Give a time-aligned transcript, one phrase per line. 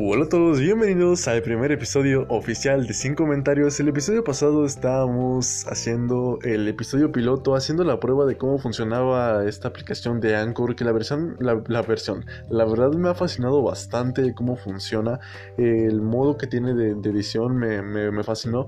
[0.00, 3.80] Hola a todos, bienvenidos al primer episodio oficial de Sin Comentarios.
[3.80, 9.66] El episodio pasado estábamos haciendo el episodio piloto, haciendo la prueba de cómo funcionaba esta
[9.66, 14.54] aplicación de Anchor, que la versión, la, versión, la verdad me ha fascinado bastante cómo
[14.54, 15.18] funciona,
[15.56, 18.66] el modo que tiene de, edición me, me, fascinó,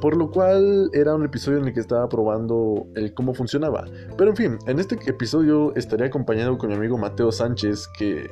[0.00, 3.84] por lo cual era un episodio en el que estaba probando el cómo funcionaba.
[4.16, 8.30] Pero en fin, en este episodio estaré acompañado con mi amigo Mateo Sánchez, que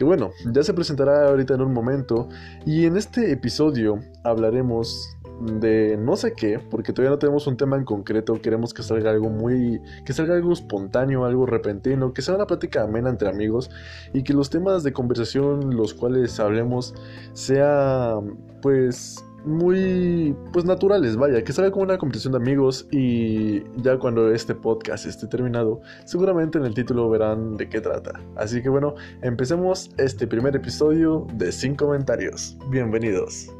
[0.00, 2.26] que bueno, ya se presentará ahorita en un momento
[2.64, 7.76] y en este episodio hablaremos de no sé qué, porque todavía no tenemos un tema
[7.76, 12.34] en concreto, queremos que salga algo muy, que salga algo espontáneo, algo repentino, que sea
[12.34, 13.70] una plática amena entre amigos
[14.14, 16.94] y que los temas de conversación los cuales hablemos
[17.34, 18.14] sea
[18.62, 24.32] pues muy pues naturales, vaya, que salga como una conversación de amigos y ya cuando
[24.32, 28.20] este podcast esté terminado, seguramente en el título verán de qué trata.
[28.36, 32.56] Así que bueno, empecemos este primer episodio de Sin Comentarios.
[32.68, 33.50] Bienvenidos.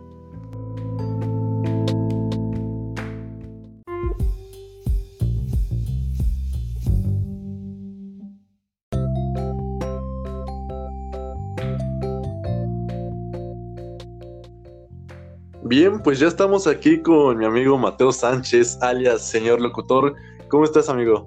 [15.70, 20.16] Bien, pues ya estamos aquí con mi amigo Mateo Sánchez, alias señor locutor.
[20.48, 21.24] ¿Cómo estás, amigo?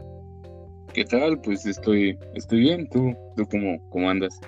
[0.92, 1.40] ¿Qué tal?
[1.40, 2.90] Pues estoy, estoy bien.
[2.90, 4.42] ¿Tú, tú cómo, cómo andas?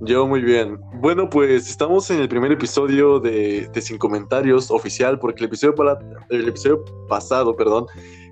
[0.00, 0.78] Yo muy bien.
[1.00, 5.98] Bueno, pues estamos en el primer episodio de, Sin Comentarios oficial, porque el episodio, para,
[6.28, 7.86] el episodio pasado, perdón,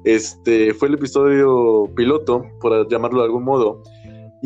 [0.05, 3.83] este, fue el episodio piloto, por llamarlo de algún modo.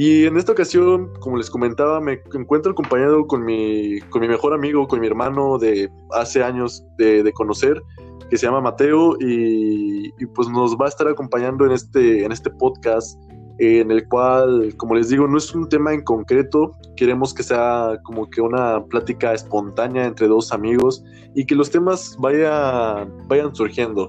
[0.00, 4.54] Y en esta ocasión, como les comentaba, me encuentro acompañado con mi, con mi mejor
[4.54, 7.82] amigo, con mi hermano de hace años de, conocer,
[8.30, 12.48] que se llama Mateo, y, pues nos va a estar acompañando en este, en este
[12.48, 13.20] podcast,
[13.58, 17.98] en el cual, como les digo, no es un tema en concreto, queremos que sea
[18.04, 21.02] como que una plática espontánea entre dos amigos
[21.34, 24.06] y que los temas vayan, vayan surgiendo.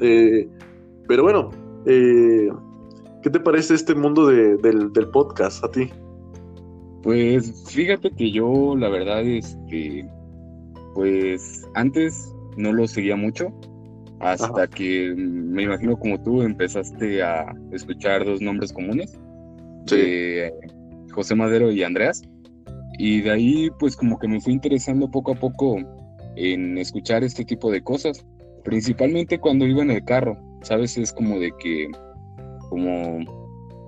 [0.00, 0.46] Eh,
[1.08, 1.48] pero bueno,
[1.86, 2.50] eh,
[3.22, 5.90] ¿Qué te parece este mundo del, podcast a ti?
[7.02, 10.08] Pues fíjate que yo, la verdad, este,
[10.94, 13.52] pues antes no lo seguía mucho,
[14.20, 19.18] hasta que me imagino como tú empezaste a escuchar dos nombres comunes,
[21.12, 22.22] José Madero y Andreas,
[22.98, 25.76] y de ahí pues como que me fui interesando poco a poco
[26.36, 28.24] en escuchar este tipo de cosas,
[28.64, 30.96] principalmente cuando iba en el carro, ¿sabes?
[30.96, 31.90] Es como de que
[32.70, 33.18] como,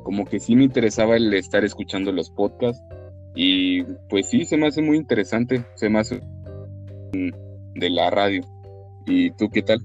[0.02, 2.82] como que sí me interesaba el estar escuchando los podcasts
[3.34, 6.20] y pues sí, se me hace muy interesante, se me hace
[7.12, 8.42] de la radio.
[9.06, 9.80] ¿Y tú qué tal?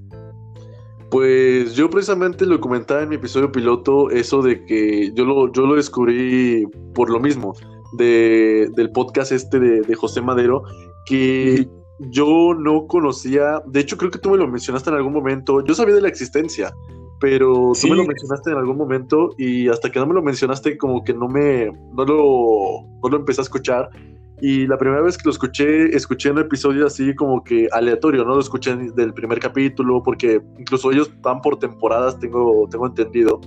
[1.10, 5.66] Pues yo precisamente lo comentaba en mi episodio piloto, eso de que yo lo, yo
[5.66, 7.54] lo descubrí por lo mismo,
[7.98, 10.64] de, del podcast este de, de José Madero,
[11.06, 11.66] que
[12.00, 15.74] yo no conocía, de hecho creo que tú me lo mencionaste en algún momento, yo
[15.74, 16.74] sabía de la existencia,
[17.20, 20.78] pero tú me lo mencionaste en algún momento y hasta que no me lo mencionaste
[20.78, 23.90] como que no me no lo, no lo empecé a escuchar.
[24.40, 28.36] Y la primera vez que lo escuché escuché un episodio así como que aleatorio no
[28.36, 33.42] lo escuché del primer capítulo porque incluso ellos van por temporadas tengo tengo entendido.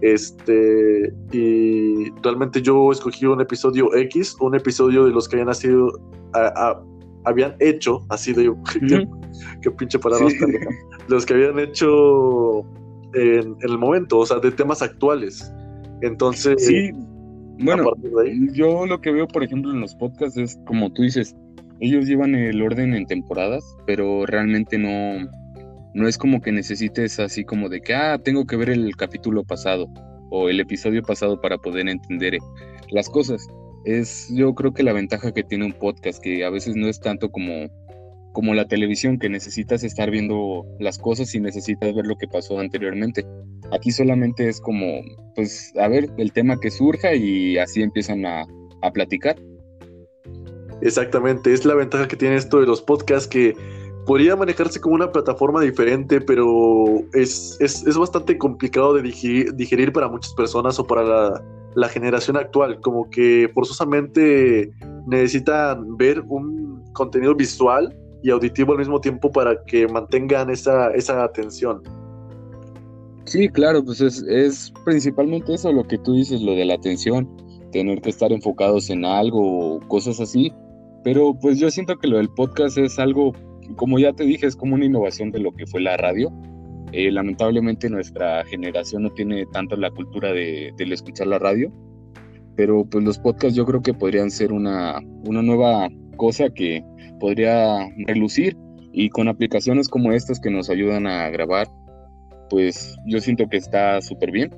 [0.00, 5.92] Este y realmente yo escogí un episodio X un episodio de los que hayan sido
[7.24, 8.52] habían hecho así de
[9.62, 10.26] qué, pinche palabra
[11.08, 12.64] los que habían hecho
[13.14, 15.52] en, el momento, o sea, de temas actuales.
[16.02, 16.90] Entonces, sí,
[17.58, 17.92] bueno,
[18.52, 21.36] yo lo que veo, por ejemplo, en los podcasts es como tú dices,
[21.80, 25.28] ellos llevan el orden en temporadas, pero realmente no,
[25.94, 29.44] no es como que necesites así como de que, ah, tengo que ver el capítulo
[29.44, 29.88] pasado
[30.30, 32.38] o el episodio pasado para poder entender
[32.90, 33.46] las cosas.
[33.84, 37.00] Es yo creo que la ventaja que tiene un podcast, que a veces no es
[37.00, 37.68] tanto como
[38.34, 42.58] como la televisión, que necesitas estar viendo las cosas y necesitas ver lo que pasó
[42.58, 43.24] anteriormente.
[43.72, 45.00] Aquí solamente es como,
[45.34, 48.44] pues, a ver, el tema que surja y así empiezan a,
[48.82, 49.36] a platicar.
[50.82, 53.54] Exactamente, es la ventaja que tiene esto de los podcasts que
[54.04, 60.08] podría manejarse como una plataforma diferente, pero es, es, es bastante complicado de digerir, para
[60.08, 61.44] muchas personas o para la,
[61.76, 64.72] la, generación actual, como que forzosamente
[65.06, 71.22] necesitan ver un contenido visual y auditivo al mismo tiempo para que mantengan esa, esa
[71.22, 71.82] atención.
[73.26, 77.28] Sí, claro, pues es, es principalmente eso lo que tú dices, lo de la atención,
[77.70, 80.50] tener que estar enfocados en algo o cosas así.
[81.04, 83.32] Pero pues yo siento que lo del podcast es algo,
[83.76, 86.32] como ya te dije, es como una innovación de lo que fue la radio.
[86.92, 91.70] Eh, lamentablemente nuestra generación no tiene tanto la cultura de, del escuchar la radio,
[92.56, 96.82] pero pues los podcasts yo creo que podrían ser una, una nueva cosa que
[97.24, 98.54] podría relucir
[98.92, 101.66] y con aplicaciones como estas que nos ayudan a grabar,
[102.50, 104.50] pues yo siento que está súper bien.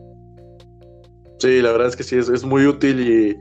[1.38, 3.36] Sí, la verdad es que sí, es, muy útil y,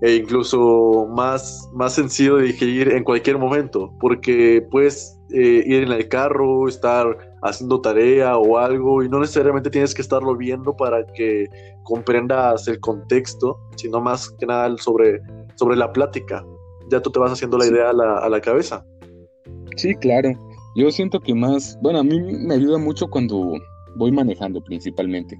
[0.00, 5.92] e incluso más, más sencillo de digerir en cualquier momento, porque puedes eh, ir en
[5.92, 11.04] el carro, estar haciendo tarea o algo y no necesariamente tienes que estarlo viendo para
[11.12, 11.50] que
[11.82, 15.20] comprendas el contexto, sino más que nada sobre,
[15.56, 16.42] sobre la plática.
[16.90, 18.84] Ya tú te vas haciendo la idea a la, a la cabeza.
[19.76, 20.30] Sí, claro.
[20.76, 23.54] Yo siento que más, bueno, a mí me ayuda mucho cuando
[23.96, 25.38] voy manejando principalmente.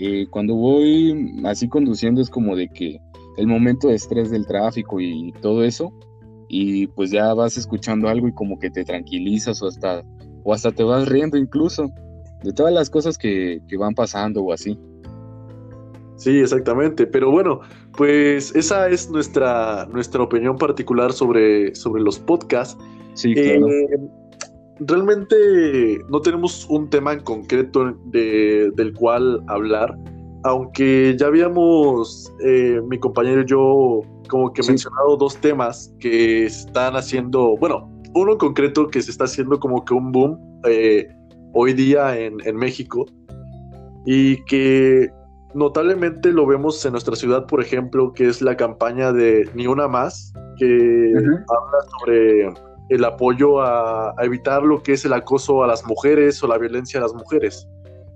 [0.00, 2.98] Eh, cuando voy así conduciendo es como de que
[3.36, 5.92] el momento de estrés del tráfico y todo eso,
[6.48, 10.02] y pues ya vas escuchando algo y como que te tranquilizas o hasta,
[10.42, 11.88] o hasta te vas riendo incluso
[12.42, 14.78] de todas las cosas que, que van pasando o así.
[16.16, 17.06] Sí, exactamente.
[17.06, 17.60] Pero bueno,
[17.98, 22.80] pues esa es nuestra, nuestra opinión particular sobre, sobre los podcasts.
[23.14, 23.66] Sí, claro.
[23.66, 23.98] Eh,
[24.78, 29.98] realmente no tenemos un tema en concreto de, del cual hablar,
[30.44, 36.94] aunque ya habíamos, eh, mi compañero y yo, como que mencionado dos temas que están
[36.94, 41.08] haciendo, bueno, uno en concreto que se está haciendo como que un boom eh,
[41.52, 43.06] hoy día en, en México
[44.06, 45.08] y que
[45.54, 49.88] notablemente lo vemos en nuestra ciudad, por ejemplo, que es la campaña de Ni Una
[49.88, 52.52] Más, que habla sobre
[52.88, 57.00] el apoyo a, evitar lo que es el acoso a las mujeres o la violencia
[57.00, 57.68] a las mujeres.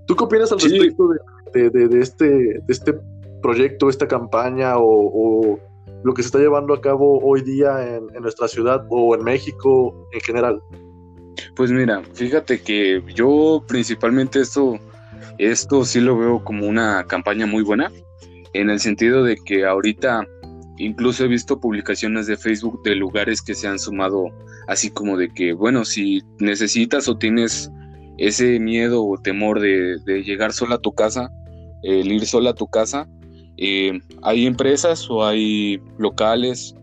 [0.05, 1.09] ¿Tú qué opinas al respecto
[1.53, 2.93] de, este, de este
[3.41, 5.59] proyecto, esta campaña o,
[6.03, 9.95] lo que se está llevando a cabo hoy día en, nuestra ciudad o en México
[10.11, 10.61] en general?
[11.55, 14.77] Pues mira, fíjate que yo principalmente esto,
[15.37, 17.91] esto sí lo veo como una campaña muy buena,
[18.53, 20.27] en el sentido de que ahorita
[20.77, 24.25] Incluso he visto publicaciones de Facebook de lugares que se han sumado,
[24.67, 27.71] así como de que, bueno, si necesitas o tienes
[28.17, 31.29] ese miedo o temor de, llegar sola a tu casa,
[31.83, 33.07] el ir sola a tu casa,
[33.57, 36.75] eh, hay empresas o hay locales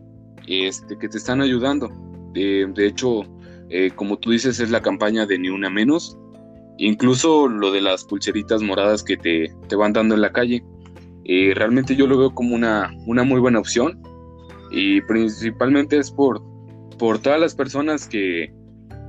[0.46, 1.90] este, que te están ayudando.
[2.32, 3.22] de hecho,
[3.70, 6.16] eh, como tú dices, es la campaña de Ni Una Menos.
[6.82, 10.65] Incluso lo de las pulseritas moradas que te, te van dando en la calle.
[11.25, 14.03] Eh, realmente yo lo veo como una, una muy buena opción
[14.71, 16.43] y principalmente es por,
[16.99, 18.50] por todas las personas que,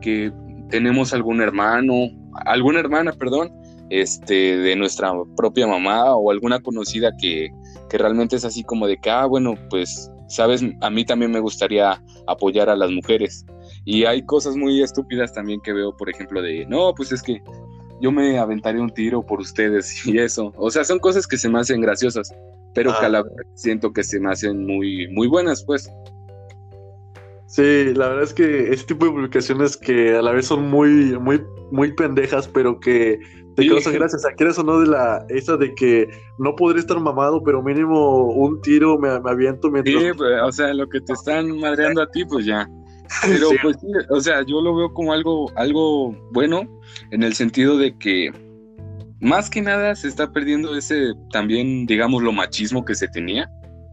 [0.02, 0.34] que
[0.70, 2.10] tenemos algún hermano,
[2.46, 3.50] alguna hermana, perdón,
[3.90, 7.48] este, de nuestra propia mamá o alguna conocida que,
[7.90, 11.40] que realmente es así como de que, ah, bueno, pues, sabes, a mí también me
[11.40, 13.46] gustaría apoyar a las mujeres.
[13.86, 17.42] Y hay cosas muy estúpidas también que veo, por ejemplo, de, no, pues es que
[18.02, 20.54] yo me aventaría un tiro por ustedes y eso.
[20.58, 22.34] O sea, son cosas que se me hacen graciosas,
[22.74, 23.24] pero que a la ah.
[23.24, 25.90] vez siento que se me hacen muy, muy buenas, pues.
[27.48, 31.20] Sí, la verdad es que este tipo de publicaciones que a la vez son muy,
[31.20, 33.20] muy, muy pendejas, pero que
[33.58, 34.26] te causan gracias.
[34.26, 36.08] ¿A quieres o no de la esa de que
[36.38, 40.02] no podré estar mamado, pero mínimo un tiro me, me aviento mientras.
[40.02, 42.70] Sí, pues, o sea, lo que te están madreando a ti, pues ya.
[43.22, 46.64] Pero pues sí, o sea, yo lo veo como algo, algo bueno
[47.12, 48.32] en el sentido de que
[49.20, 53.50] más que nada se está perdiendo ese también, digamos, lo machismo que se tenía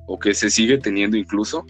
[0.07, 1.67] o que se sigue teniendo incluso,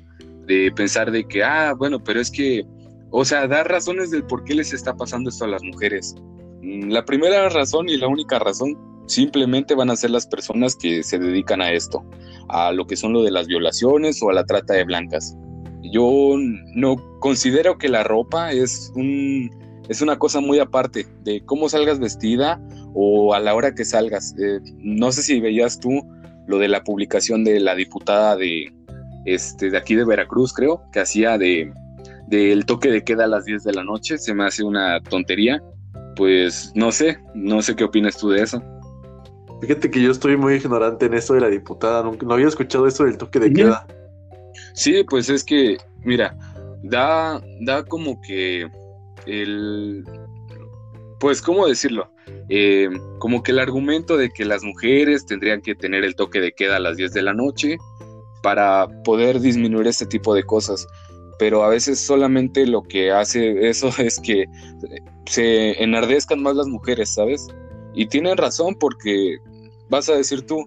[0.46, 2.64] de pensar de que, ah, bueno, pero es que,
[3.10, 6.14] o sea, dar razones del por qué les está pasando esto a las mujeres.
[6.62, 11.02] Mm, la primera razón y la única razón simplemente van a ser las personas que
[11.02, 12.04] se dedican a esto,
[12.48, 15.36] a lo que son lo de las violaciones o a la trata de blancas.
[15.82, 16.34] Yo
[16.74, 19.50] no considero que la ropa es un
[19.88, 22.60] es una cosa muy aparte de cómo salgas vestida
[22.94, 24.34] o a la hora que salgas.
[24.38, 26.02] Eh, no sé si veías tú
[26.46, 28.72] lo de la publicación de la diputada de
[29.24, 31.72] este de aquí de Veracruz, creo, que hacía de
[32.26, 35.62] del toque de queda a las 10 de la noche, se me hace una tontería.
[36.16, 38.62] Pues no sé, no sé qué opinas tú de eso.
[39.60, 42.86] Fíjate que yo estoy muy ignorante en eso de la diputada, no, no había escuchado
[42.86, 43.86] eso del toque de queda.
[44.78, 46.36] Sí, pues es que, mira,
[46.84, 48.64] da, da como que
[49.26, 50.04] el,
[51.18, 52.08] pues, ¿cómo decirlo?
[52.48, 56.52] Eh, como que el argumento de que las mujeres tendrían que tener el toque de
[56.52, 57.76] queda a las 10 de la noche
[58.40, 60.86] para poder disminuir este tipo de cosas.
[61.40, 64.44] Pero a veces solamente lo que hace eso es que
[65.26, 67.48] se enardezcan más las mujeres, ¿sabes?
[67.94, 69.38] Y tienen razón porque
[69.90, 70.64] vas a decir tú,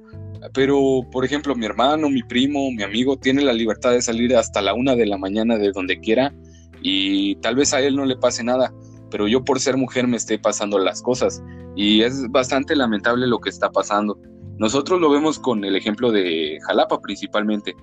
[0.53, 4.61] pero, por ejemplo, mi hermano, mi primo, mi amigo tiene la libertad de salir hasta
[4.61, 6.33] la una de la mañana de donde quiera
[6.81, 8.73] y tal vez a él no le pase nada,
[9.11, 11.43] pero yo por ser mujer me esté pasando las cosas
[11.75, 14.17] y es bastante lamentable lo que está pasando.
[14.57, 17.75] Nosotros lo vemos con el ejemplo de Jalapa principalmente,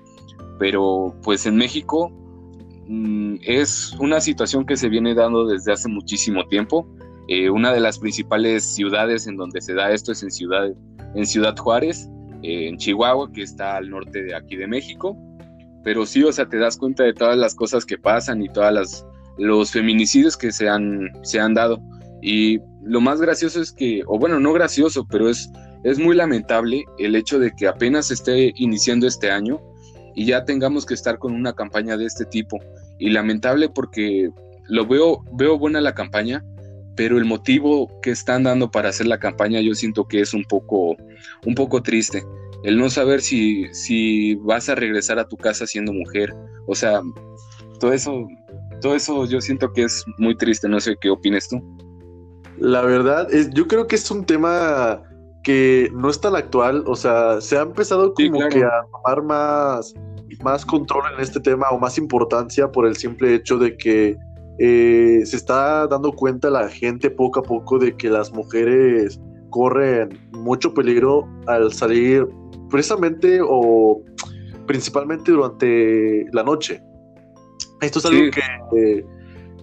[0.59, 2.11] pero pues en México
[2.87, 6.87] mm, es una situación que se viene dando desde hace muchísimo tiempo.
[7.29, 10.69] Eh, una de las principales ciudades en donde se da esto es en Ciudad,
[11.15, 12.09] en Ciudad Juárez,
[12.43, 15.17] en Chihuahua, que está al norte de aquí de México.
[15.83, 18.73] Pero sí, o sea, te das cuenta de todas las cosas que pasan y todas
[18.73, 19.05] las
[19.39, 21.81] los feminicidios que se han, se han dado.
[22.21, 25.49] Y lo más gracioso es que, o bueno, no gracioso, pero es,
[25.83, 29.61] es muy lamentable el hecho de que apenas esté iniciando este año
[30.13, 32.59] y ya tengamos que estar con una campaña de este tipo.
[32.99, 34.29] Y lamentable porque
[34.67, 36.43] lo veo, veo buena la campaña,
[36.99, 40.43] pero el motivo que están dando para hacer la campaña yo siento que es un
[40.43, 40.97] poco,
[41.45, 42.25] un poco triste.
[42.65, 46.35] El no saber si, si vas a regresar a tu casa siendo mujer.
[46.67, 46.99] O sea,
[47.79, 48.27] todo eso
[48.81, 51.63] todo eso yo siento que es muy triste, no sé qué opines tú.
[52.57, 55.01] La verdad, es, yo creo que es un tema
[55.45, 59.93] que no es tan actual, o sea, se ha empezado como que a tomar más,
[60.43, 64.17] más control en este tema o más importancia por el simple hecho de que
[64.59, 70.19] eh, se está dando cuenta la gente poco a poco de que las mujeres corren
[70.31, 72.27] mucho peligro al salir
[72.69, 74.01] precisamente o
[74.67, 76.83] principalmente durante la noche.
[77.81, 78.31] Esto es algo
[78.71, 79.05] que,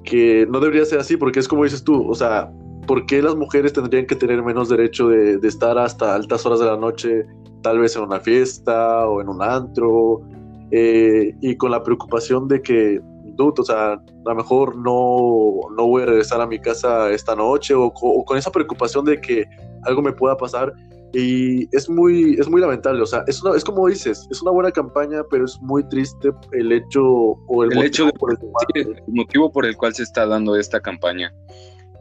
[0.04, 2.50] que no debería ser así, porque es como dices tú, o sea,
[2.86, 6.66] ¿por qué las mujeres tendrían que tener menos derecho de, estar hasta altas horas de
[6.66, 7.26] la noche,
[7.62, 10.22] tal vez en una fiesta o en un antro?
[10.70, 13.00] Eh, y con la preocupación de que,
[13.37, 17.37] dude, o sea, a lo mejor no, no voy a regresar a mi casa esta
[17.37, 19.45] noche, o, o con esa preocupación de que
[19.85, 20.73] algo me pueda pasar
[21.12, 24.71] y es muy, es muy lamentable, o sea, es, es como dices, es una buena
[24.71, 29.50] campaña, pero es muy triste el hecho o el, motivo, hecho por el, cual, motivo
[29.50, 31.33] por el cual se está dando esta campaña.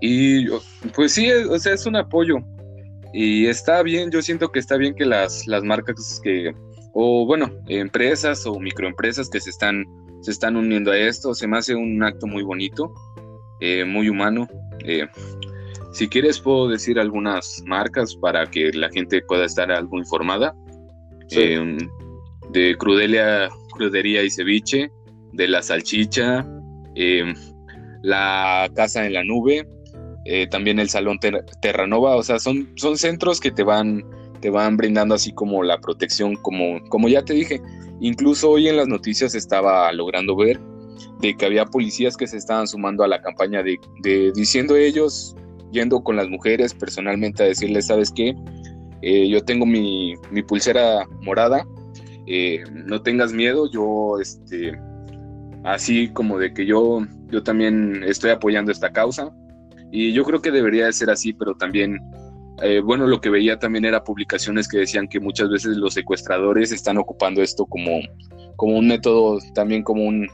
[0.02, 0.48] Y
[0.94, 2.40] pues sí, o sea, es un apoyo.
[3.14, 6.54] Y está bien, yo siento que está bien que las, las marcas que,
[6.98, 9.86] o bueno, empresas o microempresas que se están,
[10.22, 12.94] se están uniendo a esto, se me hace un acto muy bonito,
[13.60, 14.48] eh, muy humano.
[14.86, 15.06] Eh,
[15.92, 20.56] si quieres, puedo decir algunas marcas para que la gente pueda estar algo informada.
[21.32, 21.78] Em,
[22.52, 24.90] de Crudelia, Crudería y Ceviche,
[25.34, 26.48] de La Salchicha,
[28.04, 29.68] La Casa en la Nube,
[30.24, 31.20] eh, también el Salón
[31.62, 32.16] Terranova.
[32.16, 34.02] O sea, son, son centros que te van,
[34.46, 37.60] te van brindando así como la protección, como, como ya te dije.
[38.00, 40.60] Incluso hoy en las noticias estaba logrando ver
[41.20, 45.36] de que había policías que se estaban sumando a la campaña de, de diciendo ellos
[45.72, 48.36] yendo con las mujeres personalmente a decirles, ¿sabes qué?
[49.02, 50.14] Eh, yo tengo mi,
[50.48, 51.66] pulsera morada,
[52.28, 54.80] eh, no tengas miedo, yo, este,
[55.64, 57.00] así como de que yo,
[57.32, 59.34] yo también estoy apoyando esta causa
[59.92, 61.98] y yo creo que debería de ser así, pero también,
[62.62, 66.72] eh, bueno, lo que veía también era publicaciones que decían que muchas veces los secuestradores
[66.72, 68.00] están ocupando esto como,
[68.56, 70.28] como un método, también como un,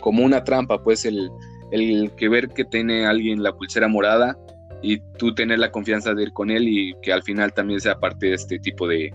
[0.00, 1.30] como una trampa, pues el,
[1.70, 4.36] el que ver que tiene alguien la pulsera morada
[4.82, 7.98] y tú tener la confianza de ir con él y que al final también sea
[7.98, 9.12] parte de este tipo de,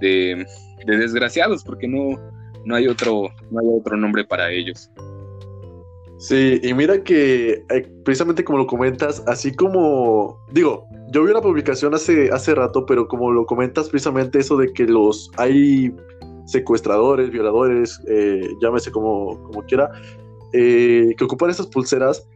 [0.00, 0.46] de,
[0.86, 2.18] desgraciados, porque no,
[2.64, 4.90] no, hay otro, no hay otro nombre para ellos.
[6.18, 11.40] Sí, y mira que eh, precisamente como lo comentas, así como, digo, yo vi una
[11.40, 15.94] publicación hace, hace rato, pero como lo comentas precisamente eso de que los hay
[16.46, 19.90] secuestradores, violadores, eh, llámese como, como quiera,
[20.52, 22.26] eh, que ocupan esas pulseras,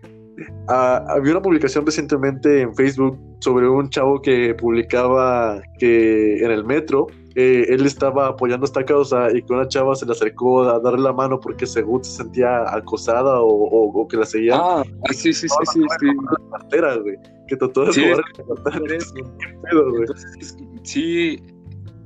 [0.69, 6.65] Ah, había una publicación recientemente en Facebook sobre un chavo que publicaba que en el
[6.65, 10.81] metro eh, él estaba apoyando esta causa y que una chava se le acercó a
[10.81, 14.57] darle la mano porque según se sentía acosada o, que la seguía.
[14.57, 16.07] Ah, sí, sí, sí, sí, sí.
[16.51, 17.17] Cartera, güey.
[17.49, 18.05] Que trató de sí,
[20.83, 21.43] sí,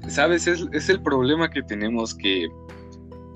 [0.09, 2.47] sabes, es, es el problema que tenemos que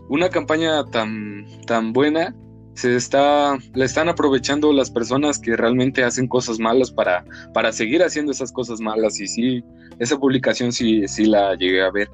[0.09, 2.35] una campaña tan, tan buena
[2.81, 8.03] se está, le están aprovechando las personas que realmente hacen cosas malas para, para seguir
[8.03, 9.21] haciendo esas cosas malas.
[9.21, 9.65] Y sí,
[9.99, 12.09] esa publicación sí, sí la llegué a ver.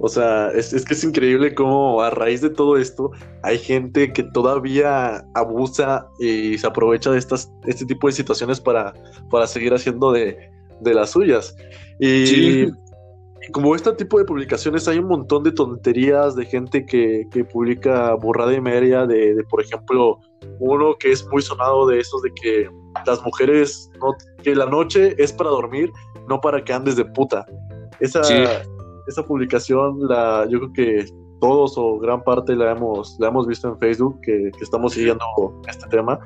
[0.00, 3.10] O sea, es, que es increíble cómo a raíz de todo esto
[3.42, 8.94] hay gente que todavía abusa y se aprovecha de estas, este tipo de situaciones para,
[9.30, 11.54] para seguir haciendo de, de las suyas.
[12.00, 12.66] Y
[13.52, 18.52] como este tipo de publicaciones hay un montón de tonterías de gente que, publica burrada
[18.54, 20.20] y media de, por ejemplo,
[20.58, 22.68] uno que es muy sonado de esos de que
[23.06, 25.92] las mujeres, no, que la noche es para dormir,
[26.28, 27.44] no para que andes de puta.
[28.00, 28.20] Esa,
[29.06, 31.06] esa publicación, la, yo creo que
[31.40, 35.24] todos o gran parte la hemos, la hemos visto en Facebook, que, estamos siguiendo
[35.68, 36.18] este tema,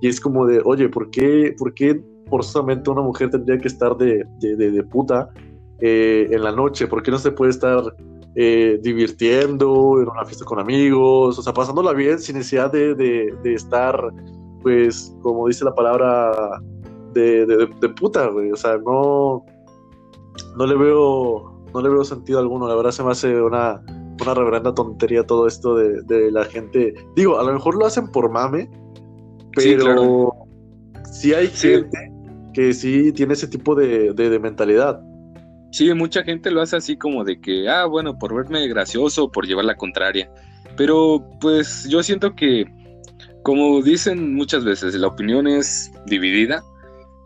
[0.00, 3.96] y es como de, oye, ¿por qué, por qué forzosamente una mujer tendría que estar
[3.96, 5.30] de, de, de puta
[5.80, 6.86] eh, en la noche?
[6.86, 7.82] ¿Por qué no se puede estar
[8.34, 13.54] eh, divirtiendo, en una fiesta con amigos, o sea, pasándola bien sin necesidad de, de,
[13.54, 14.12] estar,
[14.62, 16.60] pues, como dice la palabra,
[17.14, 18.52] de, de, puta, güey.
[18.52, 19.44] O sea, no,
[20.56, 22.68] no le veo, no le veo sentido alguno.
[22.68, 23.82] La verdad se me hace una,
[24.20, 26.94] una reverenda tontería todo esto de, la gente.
[27.14, 28.70] Digo, a lo mejor lo hacen por mame,
[29.54, 30.32] pero
[31.10, 32.12] sí, hay gente
[32.52, 35.00] que sí tiene ese tipo de, de, mentalidad.
[35.76, 39.46] Sí, mucha gente lo hace así como de que, ah, bueno, por verme gracioso, por
[39.46, 40.30] llevar la contraria.
[40.74, 42.64] Pero pues yo siento que,
[43.42, 46.64] como dicen muchas veces, la opinión es dividida.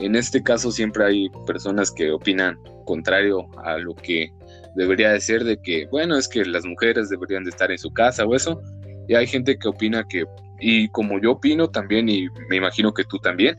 [0.01, 4.33] En este caso siempre hay personas que opinan contrario a lo que
[4.75, 7.93] debería de ser de que, bueno, es que las mujeres deberían de estar en su
[7.93, 8.61] casa o eso.
[9.07, 10.25] Y hay gente que opina que,
[10.59, 13.57] y como yo opino también, y me imagino que tú también,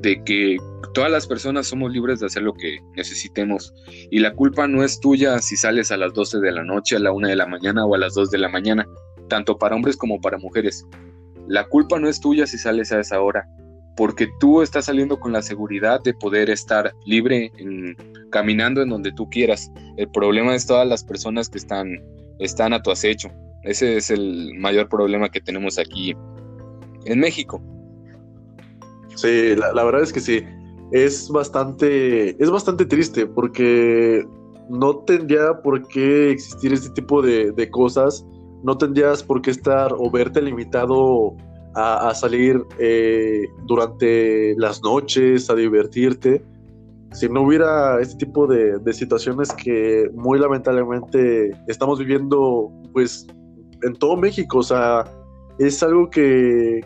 [0.00, 0.56] de que
[0.94, 3.74] todas las personas somos libres de hacer lo que necesitemos.
[4.10, 7.00] Y la culpa no es tuya si sales a las 12 de la noche, a
[7.00, 8.86] la 1 de la mañana o a las 2 de la mañana,
[9.28, 10.86] tanto para hombres como para mujeres.
[11.46, 13.48] La culpa no es tuya si sales a esa hora,
[13.96, 17.50] porque tú estás saliendo con la seguridad de poder estar libre
[18.30, 19.70] caminando en donde tú quieras.
[19.96, 21.88] El problema es todas las personas que están,
[22.38, 23.30] están a tu acecho.
[23.64, 26.14] Ese es el mayor problema que tenemos aquí
[27.06, 27.62] en México.
[29.18, 30.44] Sí, la, verdad es que sí.
[30.92, 34.24] Es bastante, es bastante triste porque
[34.70, 38.24] no tendría por qué existir este tipo de, cosas.
[38.62, 41.34] No tendrías por qué estar o verte limitado
[41.74, 46.42] a, salir eh, durante las noches, a divertirte
[47.12, 53.26] si no hubiera este tipo de, situaciones que muy lamentablemente estamos viviendo pues
[53.82, 55.04] en todo México, o sea,
[55.58, 56.80] es algo que,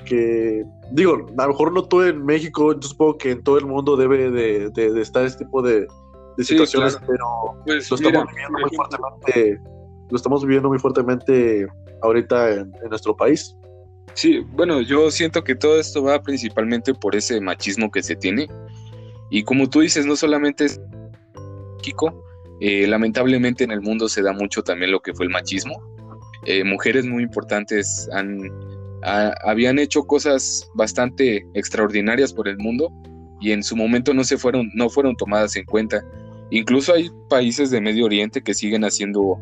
[0.92, 3.96] digo, a lo mejor no todo en México, yo supongo que en todo el mundo
[3.96, 5.86] debe de, estar este tipo de,
[6.38, 7.26] situaciones, pero
[7.64, 9.60] pues, lo estamos viviendo muy fuertemente,
[10.10, 11.66] lo estamos viviendo muy fuertemente
[12.02, 13.56] ahorita en, en nuestro país.
[14.14, 18.48] Sí, bueno, yo siento que todo esto va principalmente por ese machismo que se tiene
[19.32, 20.78] y como tú dices, no solamente es
[21.78, 22.22] México,
[22.60, 25.72] eh, lamentablemente en el mundo se da mucho también lo que fue el machismo.
[26.46, 28.50] Eh, mujeres muy importantes han,
[29.44, 32.92] habían hecho cosas bastante extraordinarias por el mundo
[33.40, 36.04] y en su momento no se fueron, no fueron tomadas en cuenta.
[36.50, 39.40] Incluso hay países de Medio Oriente que siguen haciendo,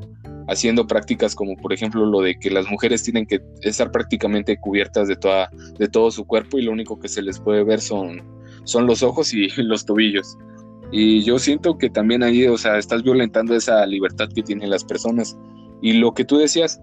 [0.48, 5.08] haciendo prácticas como por ejemplo lo de que las mujeres tienen que estar prácticamente cubiertas
[5.08, 8.22] de, toda, de todo su cuerpo y lo único que se les puede ver son
[8.64, 10.38] son los ojos y los tobillos.
[10.92, 14.84] Y yo siento que también ahí, o sea, estás violentando esa libertad que tienen las
[14.84, 15.36] personas.
[15.82, 16.80] Y lo que tú decías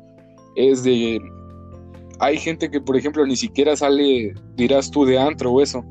[0.58, 1.22] es de,
[2.20, 5.86] hay gente que, por ejemplo, ni siquiera sale, dirás tú, de antro o eso.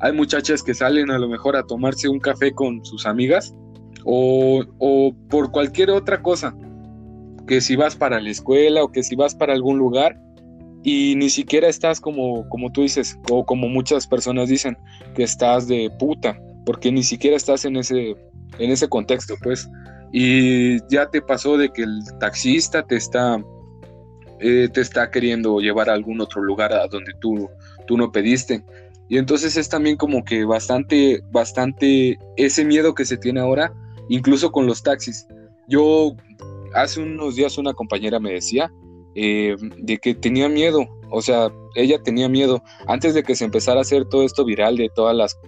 [0.00, 3.54] Hay muchachas que salen a lo mejor a tomarse un café con sus amigas
[4.04, 6.54] o, o por cualquier otra cosa.
[7.46, 10.18] Que si vas para la escuela o que si vas para algún lugar,
[10.84, 14.76] y ni siquiera estás como, como tú dices, o como muchas personas dicen,
[15.14, 18.16] que estás de puta, porque ni siquiera estás en ese,
[18.58, 19.68] en ese contexto, pues.
[20.12, 23.42] Y ya te pasó de que el taxista te está,
[24.42, 27.48] eh, te está queriendo llevar a algún otro lugar a donde tú,
[27.86, 28.64] tú no pediste.
[29.08, 33.72] Y entonces es también como que bastante, bastante ese miedo que se tiene ahora,
[34.08, 35.26] incluso con los taxis.
[35.68, 36.16] Yo
[36.74, 38.72] hace unos días una compañera me decía
[39.14, 43.78] eh, de que tenía miedo, o sea, ella tenía miedo antes de que se empezara
[43.78, 45.38] a hacer todo esto viral de todas las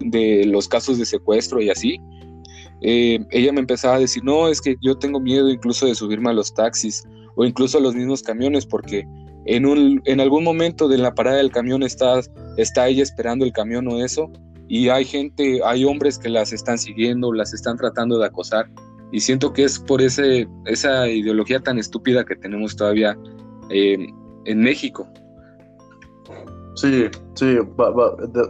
[0.00, 1.98] de los casos de secuestro y así.
[2.82, 6.30] Eh, ella me empezaba a decir, no, es que yo tengo miedo incluso de subirme
[6.30, 7.04] a los taxis
[7.36, 9.06] o incluso los mismos camiones porque
[9.46, 12.20] en, un, en algún momento de la parada del camión está,
[12.56, 14.30] está ella esperando el camión o eso
[14.68, 18.70] y hay gente, hay hombres que las están siguiendo, las están tratando de acosar
[19.12, 23.16] y siento que es por ese, esa ideología tan estúpida que tenemos todavía
[23.70, 24.08] eh,
[24.44, 25.08] en México.
[26.74, 27.58] Sí, sí,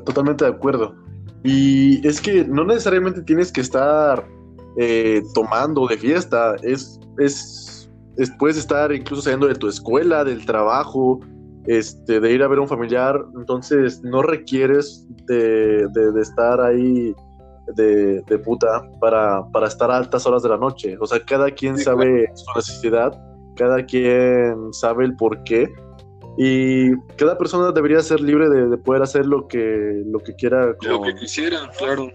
[0.07, 0.94] totalmente de acuerdo.
[1.42, 4.27] Y es que no necesariamente tienes que estar
[4.79, 7.74] eh, tomando de fiesta, es, es,
[8.38, 11.20] puedes estar incluso saliendo de tu escuela, del trabajo,
[11.66, 17.14] este, de ir a ver a un familiar, entonces no requieres de, de estar ahí
[17.72, 20.96] de, puta para, para, estar a altas horas de la noche.
[21.00, 23.18] O sea, cada quien sabe su necesidad,
[23.57, 25.72] cada quien sabe el por qué.
[26.37, 30.74] Y cada persona debería ser libre de, poder hacer lo que, lo que quiera.
[30.83, 32.11] lo que quisiera, claro.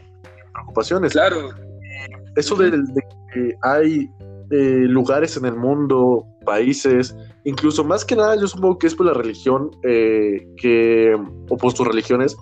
[0.53, 1.13] Preocupaciones.
[1.13, 1.49] Claro.
[2.35, 2.71] Eso de,
[3.33, 4.09] que hay
[4.51, 9.05] eh, lugares en el mundo, países, incluso más que nada, yo supongo que es por
[9.05, 11.15] la religión, eh, que,
[11.49, 12.35] o por sus religiones,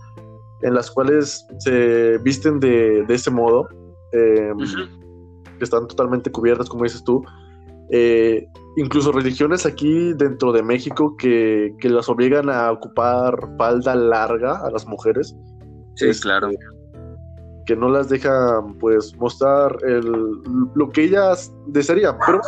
[0.62, 3.67] en las cuales se visten de, ese modo,
[4.12, 4.58] em,
[5.58, 7.24] que están totalmente cubiertas, como dices tú,
[7.89, 14.70] Eh, incluso religiones aquí dentro de México que, las obligan a ocupar falda larga a
[14.72, 15.36] las mujeres.
[15.96, 16.50] Sí, es, claro.
[17.68, 20.10] Que no las dejan pues mostrar el,
[20.74, 22.18] lo que ellas desearían.
[22.26, 22.42] Pero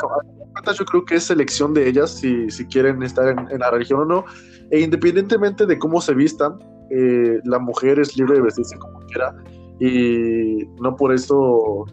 [0.74, 4.06] yo creo que es elección de ellas si, si quieren estar en, la religión o
[4.06, 4.26] no.
[4.72, 6.58] E independientemente de cómo se vistan,
[6.90, 9.36] eh, la mujer es libre de vestirse como quiera
[9.80, 11.86] y no por eso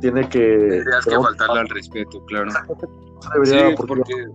[0.00, 0.38] tiene que...
[0.38, 2.50] Tendrías que faltarle al respeto, claro.
[3.44, 4.26] sí, porque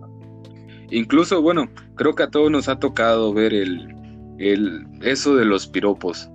[0.90, 3.94] incluso, bueno, creo que a todos nos ha tocado ver el,
[4.38, 6.28] el, eso de los piropos.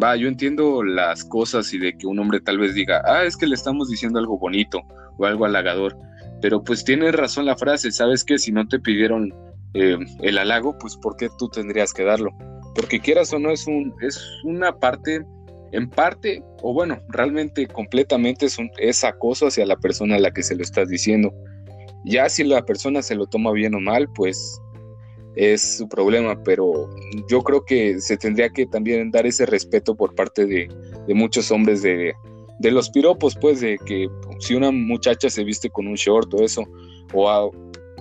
[0.00, 3.36] Va, yo entiendo las cosas y de que un hombre tal vez diga, ah, es
[3.36, 4.82] que le estamos diciendo algo bonito
[5.18, 5.96] o algo halagador,
[6.42, 8.38] pero pues tiene razón la frase, ¿sabes qué?
[8.38, 9.34] Si no te pidieron
[9.72, 12.30] eh, el halago, pues ¿por qué tú tendrías que darlo?
[12.74, 15.24] Porque quieras o no, es, un, es una parte
[15.72, 20.30] en parte, o bueno, realmente completamente es, un, es acoso hacia la persona a la
[20.30, 21.32] que se lo estás diciendo.
[22.04, 24.60] Ya si la persona se lo toma bien o mal, pues
[25.36, 26.90] es su problema, pero
[27.28, 30.68] yo creo que se tendría que también dar ese respeto por parte de,
[31.14, 32.14] muchos hombres de,
[32.58, 34.08] de, los piropos, pues de que
[34.40, 36.64] si una muchacha se viste con un short o eso,
[37.12, 37.52] o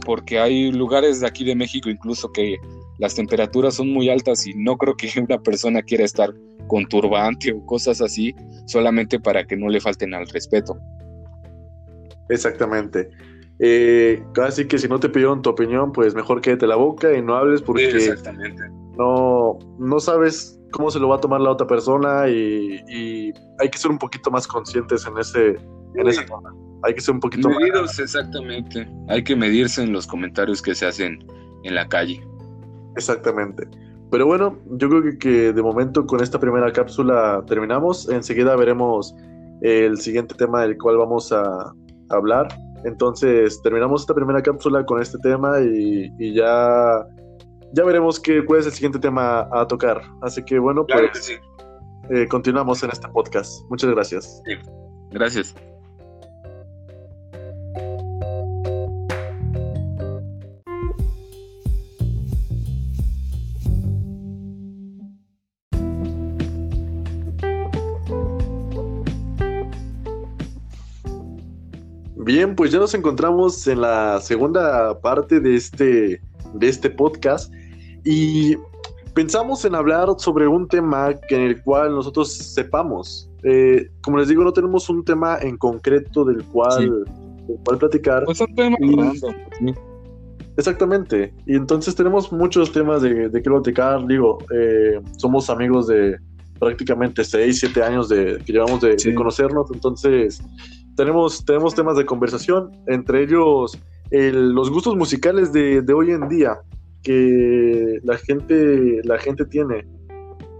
[0.05, 2.57] porque hay lugares de aquí de México incluso que
[2.99, 6.33] las temperaturas son muy altas y no creo que una persona quiera estar
[6.67, 8.33] con turbante o cosas así,
[8.65, 10.77] solamente para que no le falten al respeto.
[12.29, 13.09] Exactamente.
[13.59, 17.21] Eh, casi que si no te pidieron tu opinión, pues mejor quédate la boca y
[17.21, 18.15] no hables porque
[18.97, 23.77] No, no sabes cómo se lo va a tomar la otra persona y, hay que
[23.77, 25.55] ser un poquito más conscientes en ese,
[25.95, 26.25] en esa
[26.83, 28.87] Hay que ser un poquito Medidos, exactamente.
[29.07, 31.25] Hay que medirse en los comentarios que se hacen
[31.63, 32.21] en la calle.
[32.97, 33.67] Exactamente.
[34.11, 38.07] Pero bueno, yo creo que, de momento con esta primera cápsula terminamos.
[38.09, 39.15] Enseguida veremos
[39.61, 41.73] el siguiente tema del cual vamos a
[42.09, 42.47] hablar.
[42.85, 47.05] Entonces terminamos esta primera cápsula con este tema y, ya,
[47.73, 50.01] ya veremos qué, cuál es el siguiente tema a tocar.
[50.21, 51.39] Así que bueno, pues
[52.11, 53.61] eh, continuamos en este podcast.
[53.69, 54.41] Muchas gracias.
[55.11, 55.55] Gracias.
[72.35, 76.21] Bien, pues ya nos encontramos en la segunda parte de este,
[76.53, 77.49] de este podcast
[78.03, 78.57] y
[79.13, 83.31] pensamos en hablar sobre un tema en el cual nosotros sepamos.
[83.43, 87.05] Eh, como les digo, no tenemos un tema en concreto del cual,
[87.79, 88.25] platicar.
[88.25, 88.75] Pues un tema
[90.57, 91.33] Exactamente.
[91.45, 94.05] Y entonces tenemos muchos temas de, de qué platicar.
[94.07, 96.17] Digo, eh, somos amigos de
[96.59, 99.71] prácticamente 6, 7 años de, que llevamos de conocernos.
[99.71, 100.41] Entonces,
[100.95, 103.77] tenemos, tenemos temas de conversación, entre ellos
[104.11, 106.59] los gustos musicales de, hoy en día
[107.03, 109.85] que la gente, la gente tiene.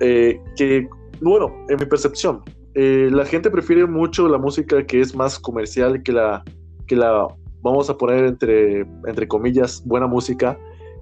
[0.02, 0.88] Eh, que,
[1.22, 2.42] bueno, en mi percepción,
[2.74, 6.44] eh, la gente prefiere mucho la música que es más comercial que la,
[6.88, 7.28] que la
[7.62, 10.60] vamos a poner entre, entre comillas, buena música,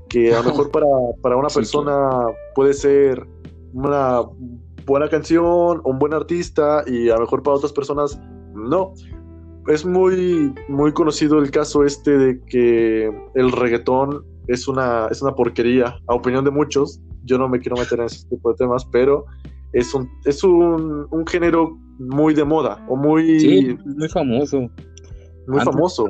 [0.10, 0.86] que a lo mejor para,
[1.22, 2.10] para una persona
[2.56, 3.26] puede ser
[3.74, 4.22] una
[4.86, 8.19] buena canción, un buen artista, y a lo mejor para otras personas
[8.54, 8.93] no
[9.67, 15.36] es muy, muy conocido el caso este de que el reggaetón es una, es una
[15.36, 16.99] porquería, a opinión de muchos.
[17.23, 19.26] Yo no me quiero meter en ese tipo de temas, pero
[19.71, 23.78] es un, es un, género muy de moda o muy...
[23.86, 24.69] muy famoso.
[25.47, 26.08] Muy famoso.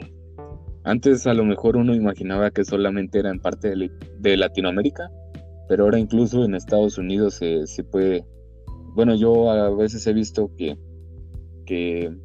[0.83, 5.09] Antes a lo mejor uno imaginaba que solamente era en parte de, de Latinoamérica,
[5.69, 8.25] pero ahora incluso en Estados Unidos se, se puede...
[8.95, 10.77] Bueno, yo a veces he visto que,
[11.65, 12.15] que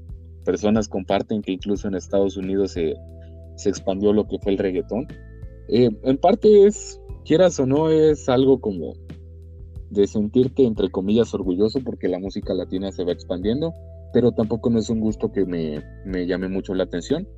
[0.48, 2.94] personas comparten que incluso en Estados Unidos se,
[3.56, 5.06] se expandió lo que fue el reggaetón.
[5.68, 8.94] Eh, en parte es, quieras o no, es algo como
[9.90, 13.74] de sentirte entre comillas orgulloso porque la música latina se va expandiendo,
[14.14, 17.28] pero tampoco no es un gusto que me, me llame mucho la atención.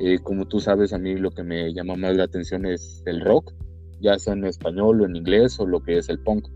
[0.00, 3.20] Eh, como tú sabes, a mí lo que me llama más la atención es el
[3.20, 3.52] rock,
[4.00, 6.48] ya sea en español o en inglés o lo que es el punk.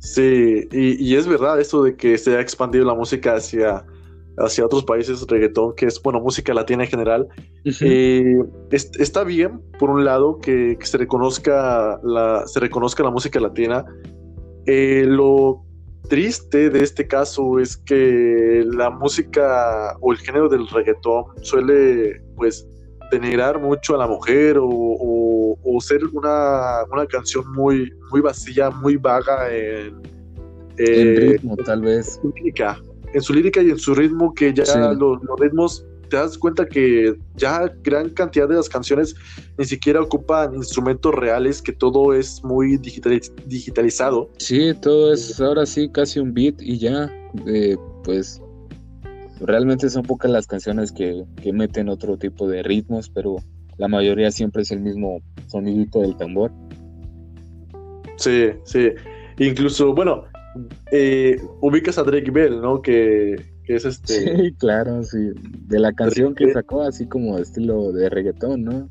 [0.00, 3.86] Sí, y, y es verdad eso de que se ha expandido la música hacia
[4.38, 7.28] hacia otros países reggaetón, que es, bueno, música latina en general.
[7.64, 8.38] Eh,
[8.70, 13.84] está bien, por un lado, que, se, reconozca la, se reconozca la música latina.
[14.66, 15.62] Eh, lo
[16.08, 22.66] triste de este caso es que la música o el género del reggaetón suele, pues,
[23.10, 29.54] denigrar mucho a la mujer o, ser una, una, canción muy, muy vacía, muy vaga
[29.54, 30.00] en,
[30.78, 32.18] eh, ritmo, tal vez
[33.16, 37.16] en su lírica y en su ritmo, que ya los, ritmos te das cuenta que
[37.34, 39.16] ya gran cantidad de las canciones
[39.56, 44.30] ni siquiera ocupan instrumentos reales, que todo es muy digitalizado.
[44.36, 47.10] Sí, todo es ahora sí casi un beat y ya,
[47.46, 48.40] eh, pues
[49.40, 53.36] realmente son pocas las canciones que, que meten otro tipo de ritmos, pero
[53.78, 56.52] la mayoría siempre es el mismo sonidito del tambor.
[58.18, 58.90] Sí, sí.
[59.38, 60.24] Incluso, bueno,
[60.90, 62.82] eh, ubicas a Drake Bell, ¿no?
[62.82, 64.36] Que, es este.
[64.36, 65.32] Sí, claro, sí.
[65.66, 68.88] De la canción que sacó, así como estilo de reggaetón, ¿no?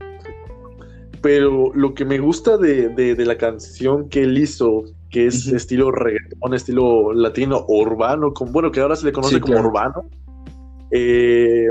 [1.22, 6.54] Pero lo que me gusta de, la canción que él hizo, que es estilo reggaetón,
[6.54, 10.10] estilo latino, urbano, bueno, que ahora se le conoce como urbano,
[10.92, 11.70] eh,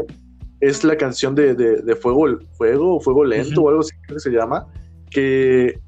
[0.60, 4.66] es la canción de, de, Fuego, Fuego, Fuego Lento o algo así que se llama,
[5.10, 5.78] que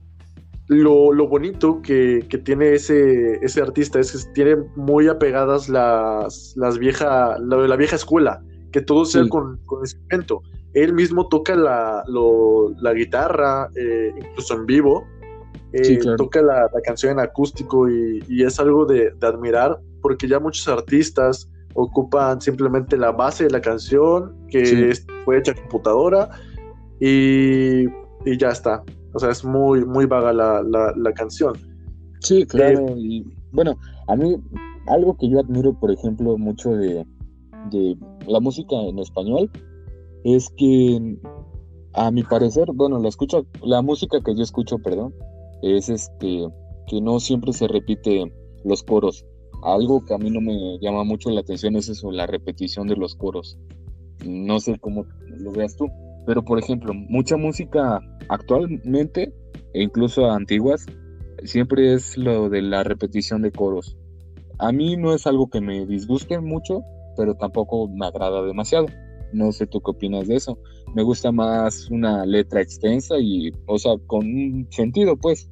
[0.68, 7.38] lo, bonito que, tiene ese, ese artista es que tiene muy apegadas las, las vieja,
[7.38, 10.42] la, la vieja escuela, que todo sea con, con, instrumento.
[10.74, 12.04] Él mismo toca la,
[12.80, 15.06] la guitarra, eh, incluso en vivo,
[15.72, 21.48] eh, toca la, canción en acústico y, es algo de, admirar porque ya muchos artistas
[21.74, 24.92] ocupan simplemente la base de la canción que
[25.24, 26.30] fue hecha computadora
[27.00, 27.86] y,
[28.24, 28.82] y ya está.
[29.16, 31.54] O sea, es muy, muy vaga la, la, canción.
[32.20, 32.86] Sí, claro.
[32.88, 33.74] Eh, y bueno,
[34.08, 34.36] a mí,
[34.88, 37.06] algo que yo admiro, por ejemplo, mucho de,
[37.70, 39.50] de la música en español,
[40.22, 41.16] es que,
[41.94, 45.14] a mi parecer, bueno, la escucho, la música que yo escucho, perdón,
[45.62, 46.46] es este,
[46.86, 48.30] que no siempre se repite
[48.66, 49.24] los coros.
[49.62, 52.96] Algo que a mí no me llama mucho la atención es eso, la repetición de
[52.96, 53.58] los coros.
[54.26, 55.06] No sé cómo
[55.38, 55.86] lo veas tú.
[56.26, 59.32] Pero, por ejemplo, mucha música actualmente,
[59.74, 60.86] e incluso antiguas,
[61.44, 63.96] siempre es lo de la repetición de coros.
[64.58, 66.80] A mí no es algo que me disguste mucho,
[67.16, 68.86] pero tampoco me agrada demasiado.
[69.32, 70.58] No sé tú qué opinas de eso.
[70.94, 75.50] Me gusta más una letra extensa y, o sea, con un sentido, pues.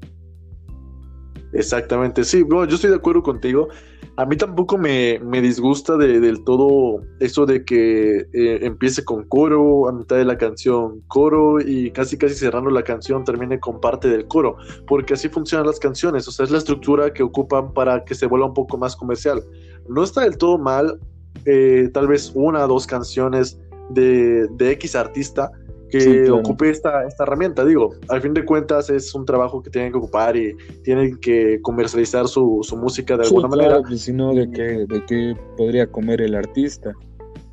[1.53, 3.69] Exactamente, sí, yo estoy de acuerdo contigo.
[4.17, 9.93] A mí tampoco me, disgusta del todo eso de que eh, empiece con coro a
[9.93, 14.29] mitad de la canción, coro y casi casi cerrando la canción termine con parte del
[14.29, 18.15] coro, porque así funcionan las canciones, o sea, es la estructura que ocupan para que
[18.15, 19.43] se vuelva un poco más comercial.
[19.89, 21.01] No está del todo mal,
[21.45, 23.59] eh, tal vez una o dos canciones
[23.91, 25.51] de, de X artista,
[25.91, 27.65] que ocupe esta, esta herramienta.
[27.65, 31.61] Digo, al fin de cuentas es un trabajo que tienen que ocupar y tienen que
[31.63, 33.83] comercializar su, música de alguna manera.
[33.83, 36.93] Pues, si no, ¿de qué, ¿de qué podría comer el artista?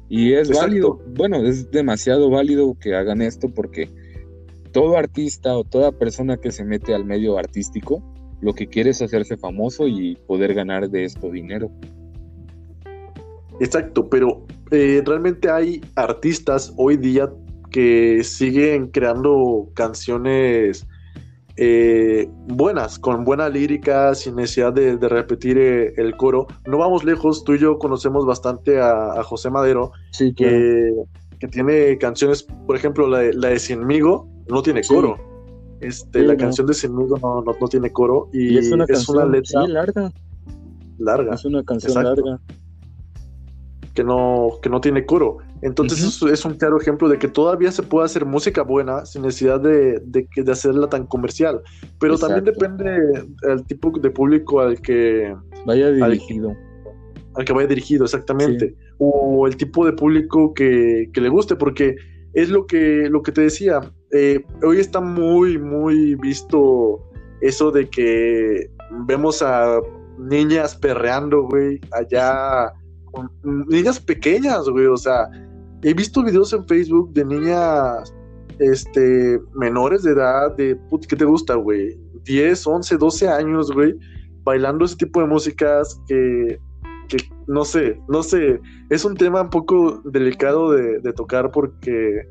[0.10, 3.90] Y es válido, bueno, es demasiado válido que hagan esto porque
[4.74, 8.04] todo artista o toda persona que se mete al medio artístico
[8.42, 11.72] lo que quiere es hacerse famoso y poder ganar de esto dinero.
[13.60, 17.32] Exacto, pero eh, realmente hay artistas hoy día
[17.72, 20.86] que siguen creando canciones
[21.58, 26.48] eh, buenas, con buena lírica, sin necesidad de, repetir eh, el coro.
[26.66, 30.94] No vamos lejos, tú y yo conocemos bastante a, José Madero, que,
[31.52, 35.18] tiene canciones, por ejemplo, la de, la de Cienmigo, no tiene coro.
[35.82, 38.86] Este, la canción de Cienmigo no, no, tiene coro y, es, una,
[39.26, 40.12] letra larga.
[41.00, 41.34] Larga.
[41.34, 42.40] Es una canción larga.
[43.96, 45.40] Que no, que no tiene coro.
[45.62, 49.60] Entonces es un claro ejemplo de que todavía se puede hacer música buena sin necesidad
[49.60, 51.62] de, de, hacerla tan comercial.
[52.00, 56.56] Pero también depende del tipo de público al que vaya dirigido.
[57.36, 58.76] Al, que vaya dirigido, exactamente.
[58.98, 61.96] O el tipo de público que, le guste, porque
[62.34, 63.82] es lo que, lo que te decía.
[64.12, 67.00] Eh, hoy está muy, muy visto
[67.42, 68.68] eso de que
[69.06, 69.80] vemos a
[70.18, 72.74] niñas perreando, güey, allá.
[73.44, 75.28] niñas pequeñas, güey, o sea,
[75.84, 78.14] he visto videos en Facebook de niñas
[78.60, 81.98] este, menores de edad, de, ¿qué te gusta, güey?
[82.24, 83.98] 10, 11, 12 años, güey,
[84.44, 86.60] bailando ese tipo de músicas que,
[87.08, 87.18] que,
[87.48, 92.28] no sé, no sé, es un tema un poco delicado de, de tocar porque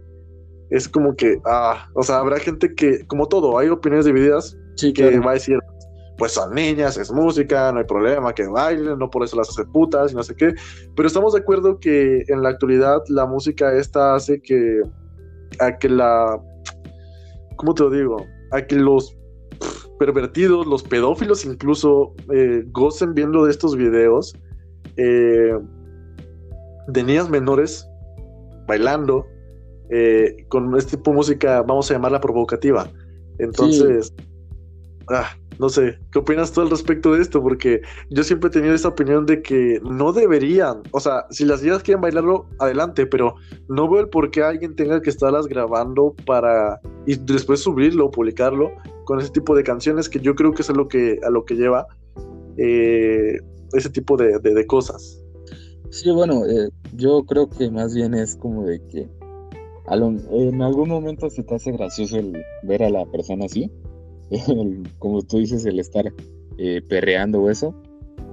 [0.71, 4.57] es como que, ah, o sea, habrá gente que, como todo, hay opiniones divididas
[4.95, 5.59] que va a decir,
[6.21, 9.65] pues son niñas, es música, no hay problema que bailen, no por eso las hace
[9.65, 10.55] putas y no sé qué.
[10.95, 14.83] Pero estamos de acuerdo que en la actualidad la música esta hace que
[15.61, 16.39] a que la
[17.57, 18.27] ¿cómo te lo digo?
[18.51, 19.17] A que los
[19.99, 24.35] pervertidos, los pedófilos incluso eh, gocen viendo de estos videos
[24.99, 25.59] eh,
[26.87, 27.89] de niñas menores
[28.67, 29.27] bailando
[29.89, 32.91] eh, con este tipo de música, vamos a llamarla provocativa.
[33.39, 34.13] Entonces,
[35.11, 37.43] ah, no sé, ¿qué opinas tú al respecto de esto?
[37.43, 41.63] Porque yo siempre he tenido esa opinión de que no deberían, o sea, si las
[41.63, 43.35] niñas quieren bailarlo, adelante, pero
[43.69, 48.11] no veo el por qué alguien tenga que estarlas grabando para y después subirlo o
[48.11, 48.73] publicarlo
[49.05, 51.45] con ese tipo de canciones que yo creo que es a lo que, a lo
[51.45, 51.87] que lleva
[52.57, 53.39] eh,
[53.75, 55.23] ese tipo de, cosas.
[55.91, 59.09] Sí, bueno, eh, yo creo que más bien es como de que
[59.91, 63.71] en algún momento se te hace gracioso el ver a la persona así,
[64.99, 66.13] como tú dices, el estar
[66.59, 67.75] eh, perreando o eso,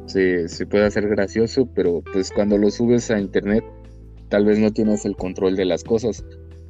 [0.05, 3.63] se, puede hacer gracioso, pero pues cuando lo subes a internet,
[4.29, 6.23] tal vez no tienes el control de las cosas.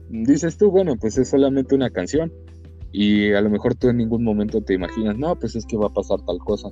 [0.10, 2.32] Dices tú, bueno, pues es solamente una canción,
[2.92, 5.88] y a lo mejor tú en ningún momento te imaginas, no, pues es que va
[5.88, 6.70] a pasar tal cosa.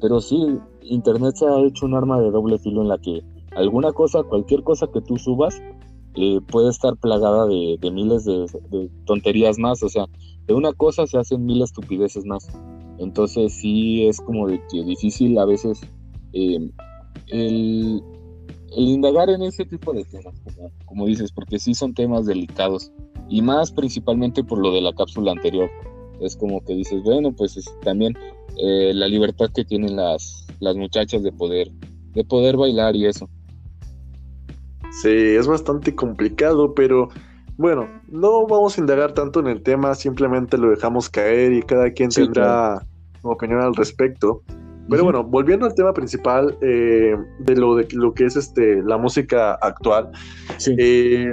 [0.00, 3.22] Pero sí, Internet se ha hecho un arma de doble filo en la que
[3.56, 5.62] alguna cosa, cualquier cosa que tú subas,
[6.16, 9.82] eh, puede estar plagada de, miles de, tonterías más.
[9.82, 10.06] O sea,
[10.46, 12.48] de una cosa se hacen mil estupideces más.
[12.98, 15.80] Entonces sí es como de difícil a veces
[16.32, 16.70] eh,
[17.28, 18.02] el,
[18.76, 20.34] indagar en ese tipo de temas,
[20.86, 22.92] como, dices, porque sí son temas delicados.
[23.28, 25.70] Y más principalmente por lo de la cápsula anterior.
[26.20, 28.14] Es como que dices, bueno, pues también
[28.56, 31.70] eh, la libertad que tienen las, las muchachas de poder,
[32.12, 33.28] de poder bailar y eso.
[35.02, 37.08] Sí, es bastante complicado, pero
[37.56, 41.90] bueno, no vamos a indagar tanto en el tema, simplemente lo dejamos caer y cada
[41.90, 42.80] quien tendrá
[43.20, 44.42] su opinión al respecto.
[44.88, 48.98] Pero bueno, volviendo al tema principal eh, de lo de lo que es este la
[48.98, 50.12] música actual,
[50.58, 50.76] sí.
[50.78, 51.32] Eh,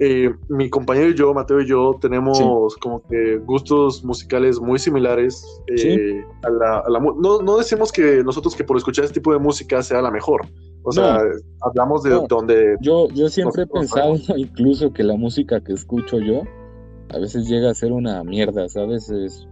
[0.00, 2.38] eh, mi compañero y yo, Mateo y yo, tenemos
[2.80, 5.44] como que gustos musicales muy similares.
[5.76, 9.82] Eh, a la, no, no, decimos que nosotros que por escuchar este tipo de música
[9.82, 10.46] sea la mejor.
[10.88, 11.20] O sea,
[11.60, 12.76] hablamos de donde...
[12.80, 16.42] Yo, yo siempre he pensado incluso que la música que escucho yo
[17.10, 19.08] a veces llega a ser una mierda, ¿sabes?
[19.10, 19.46] Es,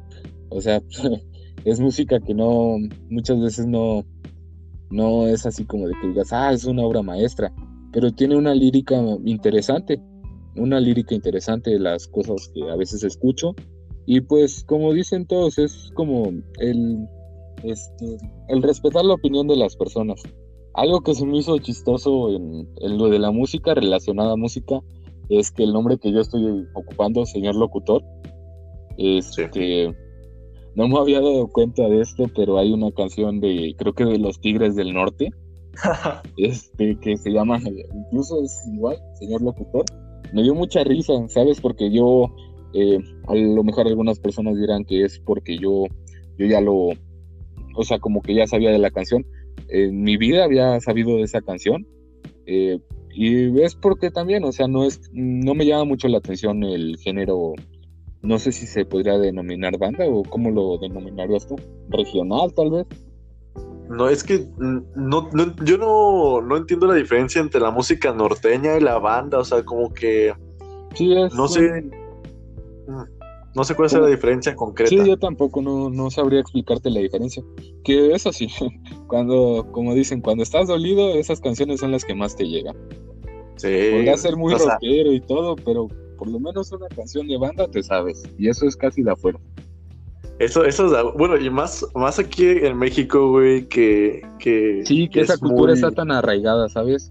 [0.50, 0.82] o sea,
[1.64, 2.76] es música que no,
[3.08, 4.04] muchas veces no,
[4.90, 7.52] no es así como de que digas, ah, es una obra maestra,
[7.92, 10.00] pero tiene una lírica interesante
[10.56, 13.54] una lírica interesante de las cosas que a veces escucho.
[14.06, 17.08] Y pues como dicen todos, es como el,
[17.64, 18.16] este,
[18.48, 20.22] el respetar la opinión de las personas.
[20.76, 24.80] Algo que se me hizo chistoso en, lo de la música, relacionada a música,
[25.30, 28.04] es que el nombre que yo estoy ocupando, señor locutor,
[28.98, 29.96] este,
[30.74, 34.18] no me había dado cuenta de esto, pero hay una canción de, creo que de
[34.18, 35.30] los Tigres del Norte,
[36.36, 37.58] este, que se llama,
[37.94, 39.86] incluso es igual, señor locutor,
[40.34, 41.58] me dio mucha risa, ¿sabes?
[41.58, 42.26] Porque yo,
[42.74, 45.84] eh, a lo mejor algunas personas dirán que es porque yo,
[46.38, 46.90] yo ya lo,
[47.76, 49.24] o sea, como que ya sabía de la canción.
[49.68, 51.86] En mi vida había sabido de esa canción.
[52.46, 52.78] Eh,
[53.10, 56.98] y es porque también, o sea, no es, no me llama mucho la atención el
[56.98, 57.54] género,
[58.20, 61.56] no sé si se podría denominar banda o cómo lo denominarías tú,
[61.88, 62.86] regional tal vez.
[63.88, 65.30] No, es que no,
[65.64, 69.64] yo no, no, entiendo la diferencia entre la música norteña y la banda, o sea,
[69.64, 70.34] como que...
[70.94, 71.88] Sí, no sé...
[73.56, 74.90] No sé cuál es la diferencia concreta.
[74.90, 77.42] Sí, yo tampoco no, no, sabría explicarte la diferencia.
[77.84, 78.48] Que es así,
[79.08, 82.76] cuando, como dicen, cuando estás dolido, esas canciones son las que más te llegan.
[83.56, 83.68] Sí.
[83.92, 85.88] Podría ser muy rockero y todo, pero
[86.18, 88.22] por lo menos una canción de banda te sabes.
[88.38, 89.40] Y eso es casi de afuera.
[90.38, 94.82] Eso, eso es, bueno, y más, más aquí en México, güey, que, que...
[94.84, 97.10] Sí, que, esa cultura está tan arraigada, ¿sabes?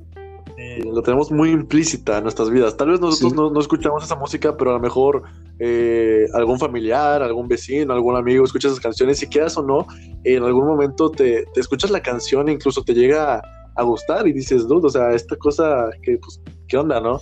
[0.84, 2.76] Lo tenemos muy implícita en nuestras vidas.
[2.78, 5.24] Tal vez nosotros no, escuchamos esa música, pero a lo mejor
[5.60, 9.86] eh, algún familiar, algún vecino, algún amigo escucha esas canciones y quedas o no,
[10.24, 13.42] en algún momento te, te escuchas la canción e incluso te llega
[13.76, 17.20] a, gustar y dices, dude, o sea, esta cosa, que, pues, ¿qué onda, no?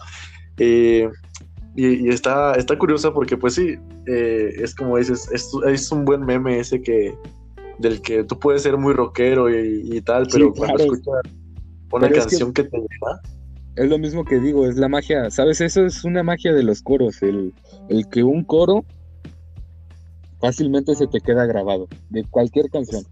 [0.57, 1.09] Eh,
[1.75, 3.75] y, está, está curiosa porque, pues sí,
[4.07, 7.15] eh, es como dices, es, un buen meme ese que
[7.79, 11.33] del que tú puedes ser muy rockero y, tal, pero cuando escuchas
[11.93, 13.21] una canción que, te lleva.
[13.75, 15.59] Es lo mismo que digo, es la magia, ¿sabes?
[15.61, 17.53] Eso es una magia de los coros, el,
[17.89, 18.85] el que un coro
[20.39, 23.03] fácilmente se te queda grabado, de cualquier canción.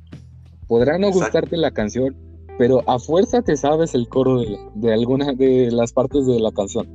[0.67, 2.15] Podrá no gustarte la canción,
[2.57, 6.51] pero a fuerza te sabes el coro de, de alguna de las partes de la
[6.51, 6.87] canción.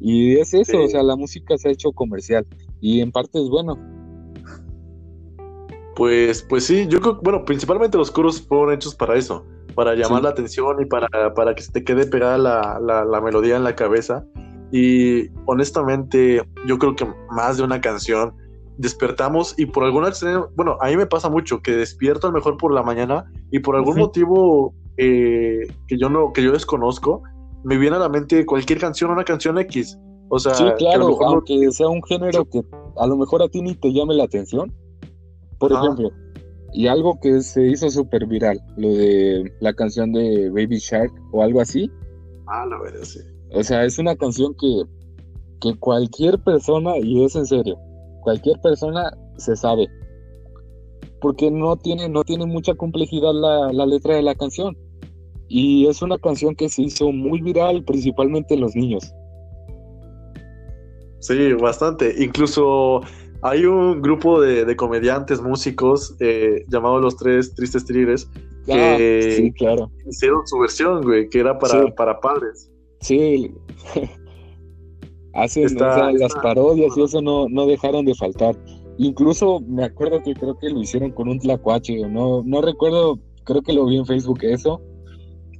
[0.00, 2.46] Y es eso, o sea, la música se ha hecho comercial
[2.80, 3.78] y en parte es bueno.
[5.96, 10.22] Pues, pues sí, yo creo, bueno, principalmente los coros fueron hechos para eso, para llamar
[10.22, 13.74] la atención y para, para que se te quede pegada la, la, melodía en la
[13.74, 14.24] cabeza.
[14.72, 18.34] Y honestamente, yo creo que más de una canción
[18.76, 20.10] despertamos y por alguna
[20.56, 23.60] bueno, a mí me pasa mucho que despierto a lo mejor por la mañana y
[23.60, 27.22] por algún motivo eh, que yo no, que yo desconozco,
[27.62, 29.98] me viene a la mente cualquier canción, una canción X.
[30.28, 32.62] O sea, sí, claro, aunque sea un género que
[32.96, 34.72] a lo mejor a ti ni te llame la atención,
[35.58, 36.10] por ejemplo,
[36.74, 41.42] y algo que se hizo súper viral, lo de la canción de Baby Shark o
[41.42, 41.88] algo así.
[42.48, 43.20] Ah, la verdad, sí.
[43.52, 44.82] O sea, es una canción que,
[45.60, 47.78] que cualquier persona, y es en serio,
[48.22, 49.86] cualquier persona se sabe.
[51.20, 54.76] Porque no tiene, no tiene mucha complejidad la, la letra de la canción.
[55.46, 59.14] Y es una canción que se hizo muy viral, principalmente en los niños.
[61.20, 62.14] Sí, bastante.
[62.18, 63.00] Incluso
[63.44, 68.26] hay un grupo de, comediantes, músicos, eh, llamado Los Tres Tristes Tigres,
[68.64, 69.90] que ah, claro.
[70.08, 72.70] hicieron su versión, güey, que era para, para padres.
[73.00, 73.52] Sí.
[75.34, 78.56] Hacen las parodias y eso no, no dejaron de faltar.
[78.96, 83.60] Incluso me acuerdo que creo que lo hicieron con un tlacuache, no, no recuerdo, creo
[83.60, 84.80] que lo vi en Facebook eso,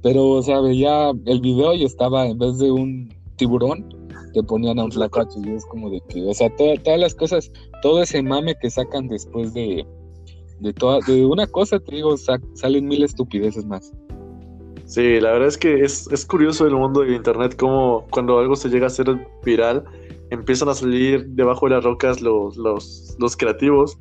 [0.01, 4.04] pero o sea, veía el video y estaba en vez de un tiburón,
[4.35, 7.51] te ponían a un flacacho y es como de que, o sea, todas las cosas,
[7.81, 9.85] todo ese mame que sacan después de,
[10.59, 13.93] de, toda, de una cosa, te digo, salen mil estupideces más.
[14.85, 18.55] Sí, la verdad es que es, es curioso el mundo de internet, como cuando algo
[18.57, 19.07] se llega a ser
[19.43, 19.85] viral,
[20.29, 23.97] empiezan a salir debajo de las rocas los, los, los creativos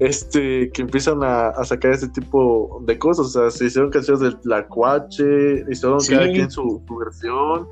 [0.00, 3.26] este, que empiezan a, sacar este tipo de cosas.
[3.26, 7.68] O sea, se hicieron canciones del Tlacuache, hicieron cada quien su, su versión.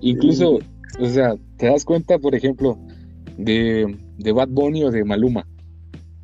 [0.00, 0.58] Incluso,
[0.98, 2.78] o sea, te das cuenta, por ejemplo,
[3.36, 5.46] de, de Bad Bunny o de Maluma.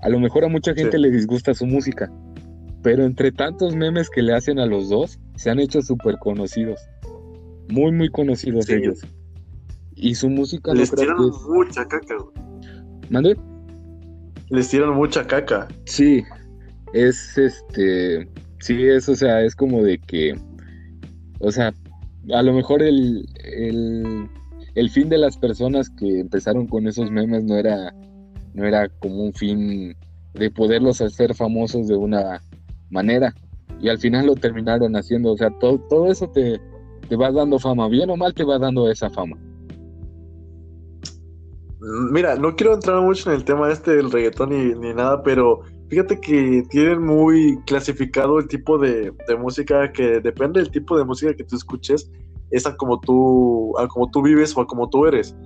[0.01, 2.11] A lo mejor a mucha gente le disgusta su música,
[2.83, 6.81] pero entre tantos memes que le hacen a los dos, se han hecho súper conocidos.
[7.69, 9.01] Muy, muy conocidos ellos.
[9.95, 11.17] Y su música Les tiran
[11.49, 12.17] mucha caca,
[13.11, 13.37] ¿Mande?
[14.51, 15.67] Les tiran mucha caca.
[15.85, 16.23] Sí,
[16.93, 18.29] es este.
[18.61, 20.39] Sí, es, o sea, es como de que.
[21.41, 21.73] O sea,
[22.33, 24.29] a lo mejor el, el,
[24.91, 27.95] fin de las personas que empezaron con esos memes no era,
[28.55, 29.97] no era como un fin
[30.35, 32.43] de poderlos hacer famosos de una
[32.91, 33.35] manera.
[33.81, 35.33] Y al final lo terminaron haciendo.
[35.33, 36.61] O sea, todo, todo eso te,
[37.09, 37.89] te va dando fama.
[37.89, 39.37] Bien o mal te va dando esa fama.
[42.13, 45.63] Mira, no quiero entrar mucho en el tema este del reggaetón ni, ni nada, pero
[45.89, 51.35] Fíjate que tienen muy clasificado el tipo de, música que depende del tipo de música
[51.35, 52.11] que tú escuches,
[52.51, 55.37] es a como tú, a como tú vives o a como tú eres.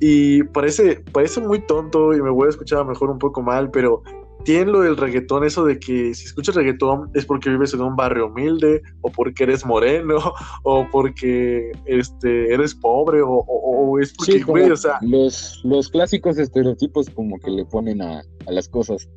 [0.00, 3.40] Y parece, parece muy tonto y me voy a escuchar a lo mejor un poco
[3.40, 4.02] mal, pero
[4.44, 7.96] tienen lo del reggaetón, eso de que si escuchas reggaetón es porque vives en un
[7.96, 10.18] barrio humilde, o porque eres moreno,
[10.64, 14.98] o porque este, eres pobre, o, es porque, o sea...
[15.02, 19.08] Los, los clásicos estereotipos como que le ponen a, a las cosas.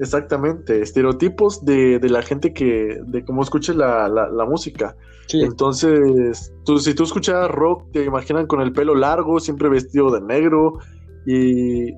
[0.00, 4.96] Exactamente, estereotipos de, de, la gente que, de cómo escuche la, la, música.
[5.30, 10.22] Entonces, tú, si tú escuchas rock, te imaginan con el pelo largo, siempre vestido de
[10.22, 10.78] negro
[11.26, 11.92] y,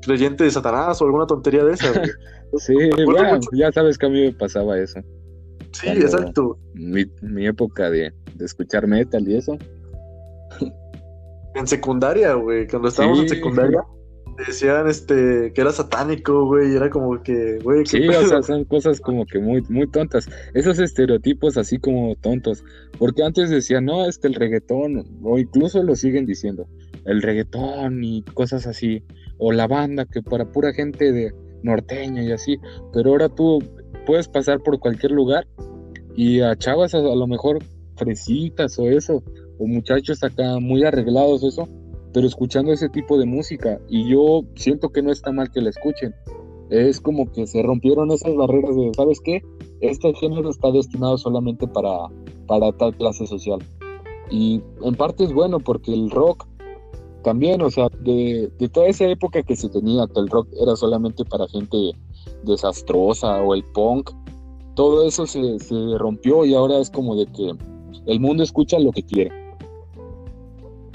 [0.00, 1.92] creyente de Satanás o alguna tontería de esas.
[2.56, 2.74] sí,
[3.52, 5.00] ya sabes que a mí me pasaba eso.
[5.72, 6.58] Sí, exacto.
[6.72, 9.58] Mi, mi época de, de, escuchar metal y eso.
[11.54, 13.84] En secundaria, güey, cuando estábamos en secundaria
[14.36, 18.64] decían este que era satánico, güey, y era como que, güey, Sí, o sea, son
[18.64, 20.28] cosas como que muy muy tontas.
[20.54, 22.64] Esos estereotipos así como tontos,
[22.98, 26.66] porque antes decían, "No, este el reggaetón", o incluso lo siguen diciendo,
[27.04, 29.02] el reggaetón y cosas así,
[29.38, 32.58] o la banda que para pura gente de norteña y así,
[32.92, 33.62] pero ahora tú
[34.06, 35.46] puedes pasar por cualquier lugar
[36.16, 37.58] y a chavas a, a lo mejor
[37.96, 39.22] fresitas o eso,
[39.58, 41.68] o muchachos acá muy arreglados eso,
[42.12, 45.70] pero escuchando ese tipo de música y yo siento que no está mal que la
[45.70, 46.14] escuchen.
[46.70, 49.42] Es como que se rompieron esas barreras de, ¿sabes qué?
[49.80, 52.08] Este género está destinado solamente para,
[52.46, 53.58] para tal clase social.
[54.30, 56.46] Y en parte es bueno porque el rock
[57.22, 61.24] también, o sea, de, toda esa época que se tenía, que el rock era solamente
[61.24, 61.92] para gente
[62.42, 64.10] desastrosa o el punk,
[64.74, 67.52] todo eso se, se rompió y ahora es como de que
[68.06, 69.41] el mundo escucha lo que quiere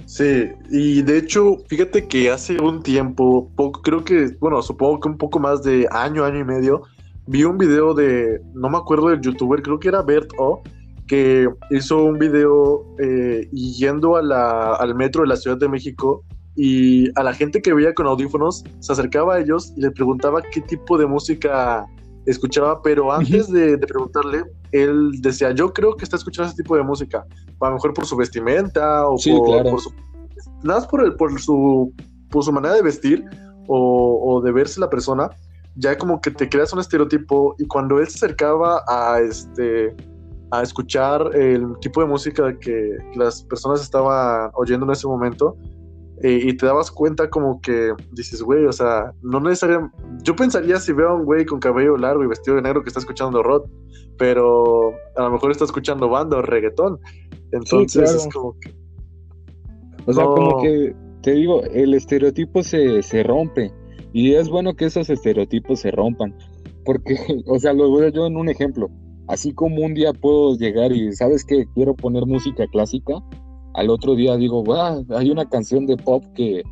[0.08, 5.10] Sí, y de hecho, fíjate que hace un tiempo, poco, creo que, bueno, supongo que
[5.10, 6.84] un poco más de año, año y medio,
[7.28, 10.64] vi un video de, no me acuerdo del youtuber, creo que era Bert O,
[11.08, 16.24] que hizo un video eh, yendo al metro de la Ciudad de México
[16.56, 20.42] y a la gente que veía con audífonos se acercaba a ellos y le preguntaba
[20.42, 21.86] qué tipo de música
[22.28, 26.84] escuchaba, pero antes de, preguntarle, él decía, yo creo que está escuchando ese tipo de
[26.84, 27.26] música,
[27.60, 29.94] a lo mejor por su vestimenta o por, su...
[30.64, 31.94] Nada más por, el, por, su,
[32.30, 33.26] por su manera de vestir
[33.68, 35.30] o, de verse la persona,
[35.76, 39.96] ya como que te creas un estereotipo y cuando él se acercaba a este
[40.52, 45.58] a escuchar el tipo de música que las personas estaban oyendo en ese momento,
[46.24, 50.80] eh, y te dabas cuenta como que dices, güey, o sea, no necesariamente, yo pensaría
[50.80, 53.44] si veo a un güey con cabello largo y vestido de negro que está escuchando
[53.44, 53.70] rock,
[54.18, 57.00] pero a lo mejor está escuchando banda o reggaetón,
[57.52, 58.76] entonces es como que...
[60.08, 63.72] O sea, como que, te digo, el estereotipo se, se rompe
[64.14, 66.36] y es bueno que esos estereotipos se rompan,
[66.84, 67.16] porque,
[67.46, 68.90] o sea, lo veo yo en un ejemplo,
[69.28, 71.68] así como un día puedo llegar y, ¿sabes qué?
[71.76, 73.14] Quiero poner música clásica,
[73.78, 74.64] al otro día digo,
[75.16, 76.64] hay una canción de pop que,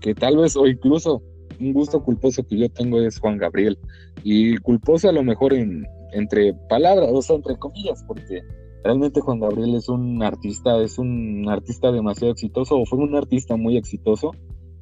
[0.00, 1.20] que tal vez, o incluso
[1.58, 3.76] un gusto culposo que yo tengo es Juan Gabriel.
[4.22, 8.42] Y culposo a lo mejor en, entre palabras, o sea, entre comillas, porque
[8.84, 13.56] realmente Juan Gabriel es un artista, es un artista demasiado exitoso, o fue un artista
[13.56, 14.30] muy exitoso,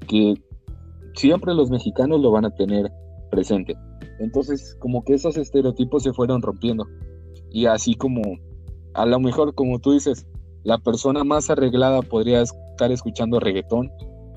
[0.07, 0.35] que
[1.15, 2.93] siempre los mexicanos lo van a tener
[3.31, 3.75] presente.
[4.19, 6.87] Entonces, como que esos estereotipos se fueron rompiendo.
[7.51, 8.21] Y así como,
[8.93, 10.27] a lo mejor, como tú dices,
[10.65, 13.91] la persona más arreglada podría estar escuchando reggaetón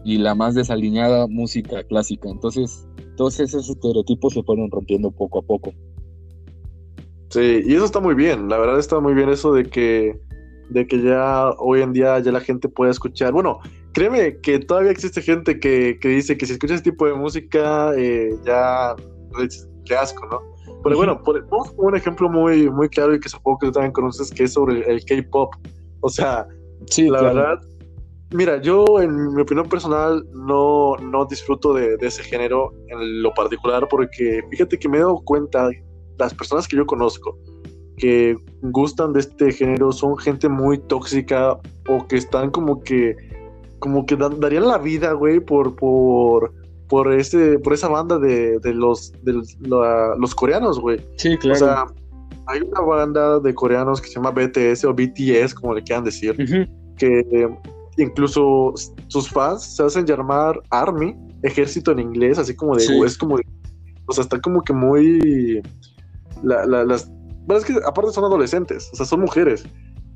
[0.04, 2.30] y la más desaliñada música clásica.
[2.30, 5.74] Entonces, todos esos estereotipos se fueron rompiendo poco a poco.
[7.30, 10.20] Sí, y eso está muy bien, la verdad está muy bien eso de que,
[10.70, 13.34] de que ya hoy en día ya la gente puede escuchar.
[13.34, 13.60] Bueno,
[13.94, 18.36] créeme que todavía existe gente que, dice que si escuchas ese tipo de música eh,
[18.46, 18.96] ya,
[19.86, 20.42] qué asco, ¿no?
[20.84, 21.48] Pero bueno, por,
[21.78, 24.82] un ejemplo muy, muy claro y que supongo que tú también conoces, que es sobre
[24.82, 25.56] el K-pop.
[26.04, 26.46] O sea,
[26.88, 27.60] sí, la verdad,
[28.32, 33.88] mira, yo en mi opinión personal no, no disfruto de, ese género en lo particular
[33.90, 35.70] porque fíjate que me he dado cuenta,
[36.20, 37.38] las personas que yo conozco
[37.98, 43.16] que gustan de este género son gente muy tóxica o que están como que
[43.80, 46.52] como que darían la vida, güey, por por
[46.90, 49.42] por ese por esa banda de, los de
[50.18, 51.00] los coreanos, güey.
[51.18, 51.56] Sí, claro.
[51.56, 51.86] O sea,
[52.48, 56.36] hay una banda de coreanos que se llama BTS o BTS, como le quieran decir,
[56.98, 57.50] que
[57.98, 58.74] incluso
[59.08, 63.36] sus fans se hacen llamar Army, ejército en inglés, así como de, es como,
[64.06, 65.62] o sea, está como que muy,
[66.44, 67.10] las,
[67.46, 69.64] bueno, es que aparte son adolescentes, o sea, son mujeres.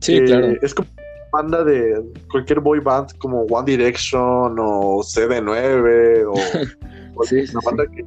[0.01, 0.55] Sí, claro.
[0.61, 0.87] Es como
[1.31, 2.01] banda de
[2.31, 8.05] cualquier boy band como One Direction o CD9 o, sí, una banda que...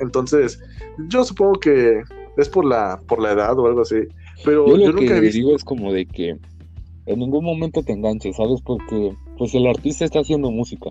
[0.00, 0.60] Entonces,
[1.08, 2.02] yo supongo que
[2.36, 3.96] es por la, por la edad o algo así.
[4.44, 6.36] Pero yo, lo que digo es como de que
[7.06, 8.60] en ningún momento te enganches, ¿sabes?
[8.62, 10.90] Porque pues el artista está haciendo música.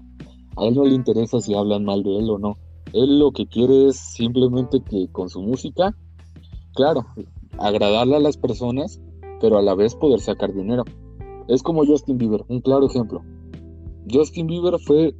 [0.57, 2.57] A él no le interesa si hablan mal de él o no.
[2.93, 5.95] Él lo que quiere es simplemente que con su música,
[6.73, 7.05] claro,
[7.57, 9.01] agradarle a las personas,
[9.41, 10.83] pero a la vez poder sacar dinero.
[11.47, 13.21] Es como Justin Bieber, un claro ejemplo.
[14.09, 15.13] Justin Bieber fue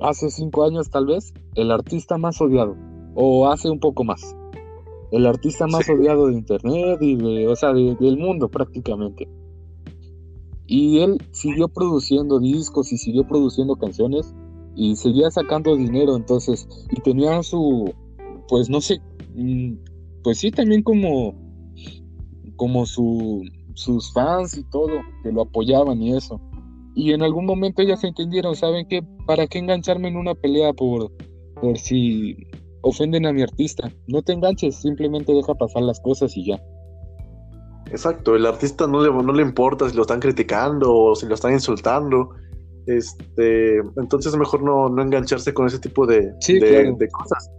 [0.00, 2.76] hace cinco años tal vez el artista más odiado,
[3.14, 4.37] o hace un poco más
[5.10, 9.28] el artista más odiado de internet y de, o sea, del mundo prácticamente.
[10.66, 14.34] Y él siguió produciendo discos y siguió produciendo canciones
[14.76, 17.92] y seguía sacando dinero, entonces, y tenía su,
[18.48, 19.00] pues no sé,
[19.34, 19.74] mm,
[20.22, 21.34] pues sí, también como,
[22.56, 23.42] como su,
[23.74, 26.40] sus fans y todo, que lo apoyaban y eso.
[26.94, 29.02] Y en algún momento se entendieron, ¿saben qué?
[29.26, 31.12] ¿Para qué engancharme en una pelea por,
[31.60, 32.36] por si
[32.82, 33.90] ofenden a mi artista.
[34.06, 36.62] No te enganches, simplemente deja pasar las cosas y ya.
[37.90, 41.34] Exacto, el artista no le, no le importa si lo están criticando o si lo
[41.34, 42.30] están insultando.
[42.86, 47.50] Este, entonces es mejor no, no engancharse con ese tipo de, de, cosas.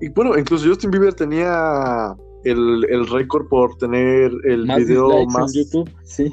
[0.00, 5.90] Y bueno, incluso Justin Bieber tenía el, el récord por tener el video más, YouTube.
[6.04, 6.32] Sí.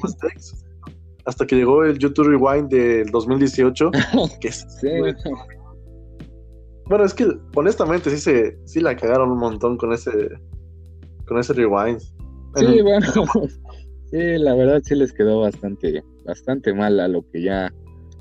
[1.25, 3.91] hasta que llegó el YouTube Rewind del 2018,
[4.39, 5.17] que sí, bueno,
[7.03, 10.11] es que honestamente sí se sí la cagaron un montón con ese
[11.27, 11.99] con ese rewind.
[12.55, 13.05] Sí, bueno.
[14.11, 17.73] sí, la verdad sí les quedó bastante bastante mal a lo que ya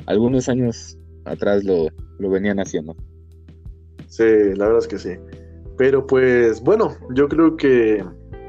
[0.07, 1.89] algunos años atrás lo,
[2.19, 2.97] lo venían haciendo.
[4.09, 5.11] Sí, la verdad es que sí.
[5.77, 8.05] Pero pues bueno, yo creo que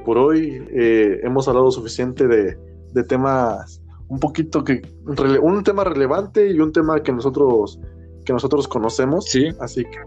[0.06, 2.58] por hoy eh, hemos hablado suficiente de,
[2.94, 7.80] de temas un poquito que un tema relevante y un tema que nosotros
[8.26, 9.26] que nosotros conocemos.
[9.26, 9.50] Sí.
[9.60, 10.00] Así que,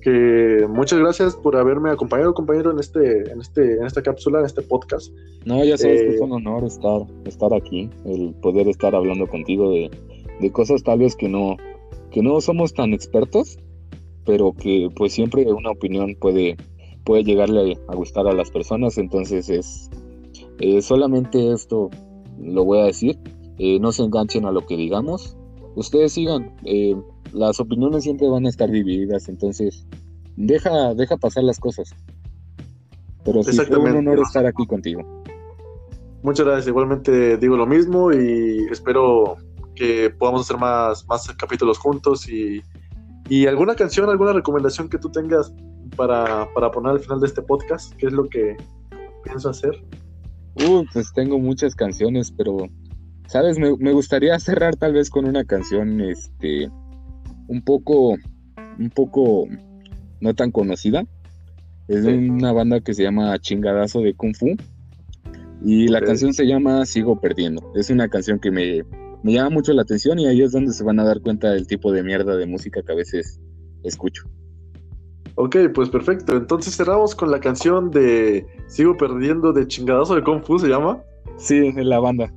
[0.00, 4.46] que muchas gracias por haberme acompañado, compañero, en este, en este, en esta cápsula, en
[4.46, 5.12] este podcast.
[5.44, 9.26] No, ya sabes que es un eh, honor estar, estar aquí, el poder estar hablando
[9.26, 9.90] contigo de,
[10.40, 11.56] de cosas tal vez que no,
[12.10, 13.58] que no somos tan expertos,
[14.24, 16.56] pero que pues siempre una opinión puede,
[17.04, 19.90] puede llegarle a gustar a las personas, entonces es
[20.60, 21.90] eh, solamente esto
[22.40, 23.18] lo voy a decir,
[23.58, 25.36] eh, no se enganchen a lo que digamos,
[25.74, 26.96] ustedes sigan, eh,
[27.32, 29.86] las opiniones siempre van a estar divididas, entonces
[30.36, 31.94] deja, deja pasar las cosas.
[33.24, 35.02] Pero sí fue un honor estar aquí contigo.
[36.22, 39.36] Muchas gracias, igualmente digo lo mismo y espero
[39.74, 42.62] que podamos hacer más, más capítulos juntos y,
[43.28, 45.52] y alguna canción, alguna recomendación que tú tengas
[45.96, 48.56] para, para poner al final de este podcast, ¿qué es lo que
[49.22, 49.82] pienso hacer?
[50.56, 52.68] Uh, pues tengo muchas canciones, pero,
[53.26, 53.58] ¿sabes?
[53.58, 56.70] Me, me, gustaría cerrar tal vez con una canción, este,
[57.48, 58.16] un poco,
[58.78, 59.46] un poco
[60.20, 61.04] no tan conocida.
[61.88, 64.56] Es de una banda que se llama Chingadazo de Kung Fu.
[65.62, 67.72] Y la canción se llama Sigo Perdiendo.
[67.74, 68.82] Es una canción que me,
[69.22, 71.66] me llama mucho la atención y ahí es donde se van a dar cuenta del
[71.66, 73.40] tipo de mierda de música que a veces
[73.82, 74.24] escucho.
[75.36, 76.36] Ok, pues perfecto.
[76.36, 81.02] Entonces cerramos con la canción de Sigo perdiendo de chingadazo de Kung Fu, ¿se llama?
[81.36, 82.32] Sí, en la banda.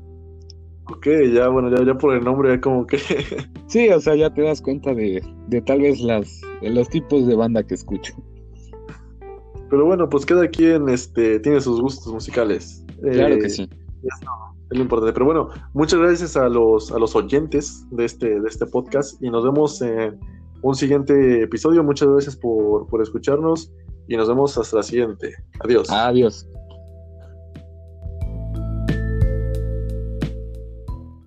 [0.90, 2.98] Ok, ya, bueno, ya, ya por el nombre, ya como que.
[3.68, 7.28] sí, o sea, ya te das cuenta de, de tal vez las, de los tipos
[7.28, 8.14] de banda que escucho.
[9.70, 12.86] Pero bueno, pues cada quien este, tiene sus gustos musicales.
[13.02, 13.70] Claro que eh, sí.
[14.70, 15.14] Es lo importante.
[15.14, 19.30] Pero bueno, muchas gracias a los, a los oyentes de este, de este podcast y
[19.30, 20.20] nos vemos en
[20.62, 21.84] un siguiente episodio.
[21.84, 23.72] Muchas gracias por, por escucharnos
[24.08, 25.34] y nos vemos hasta la siguiente.
[25.60, 25.90] Adiós.
[25.90, 26.48] Adiós.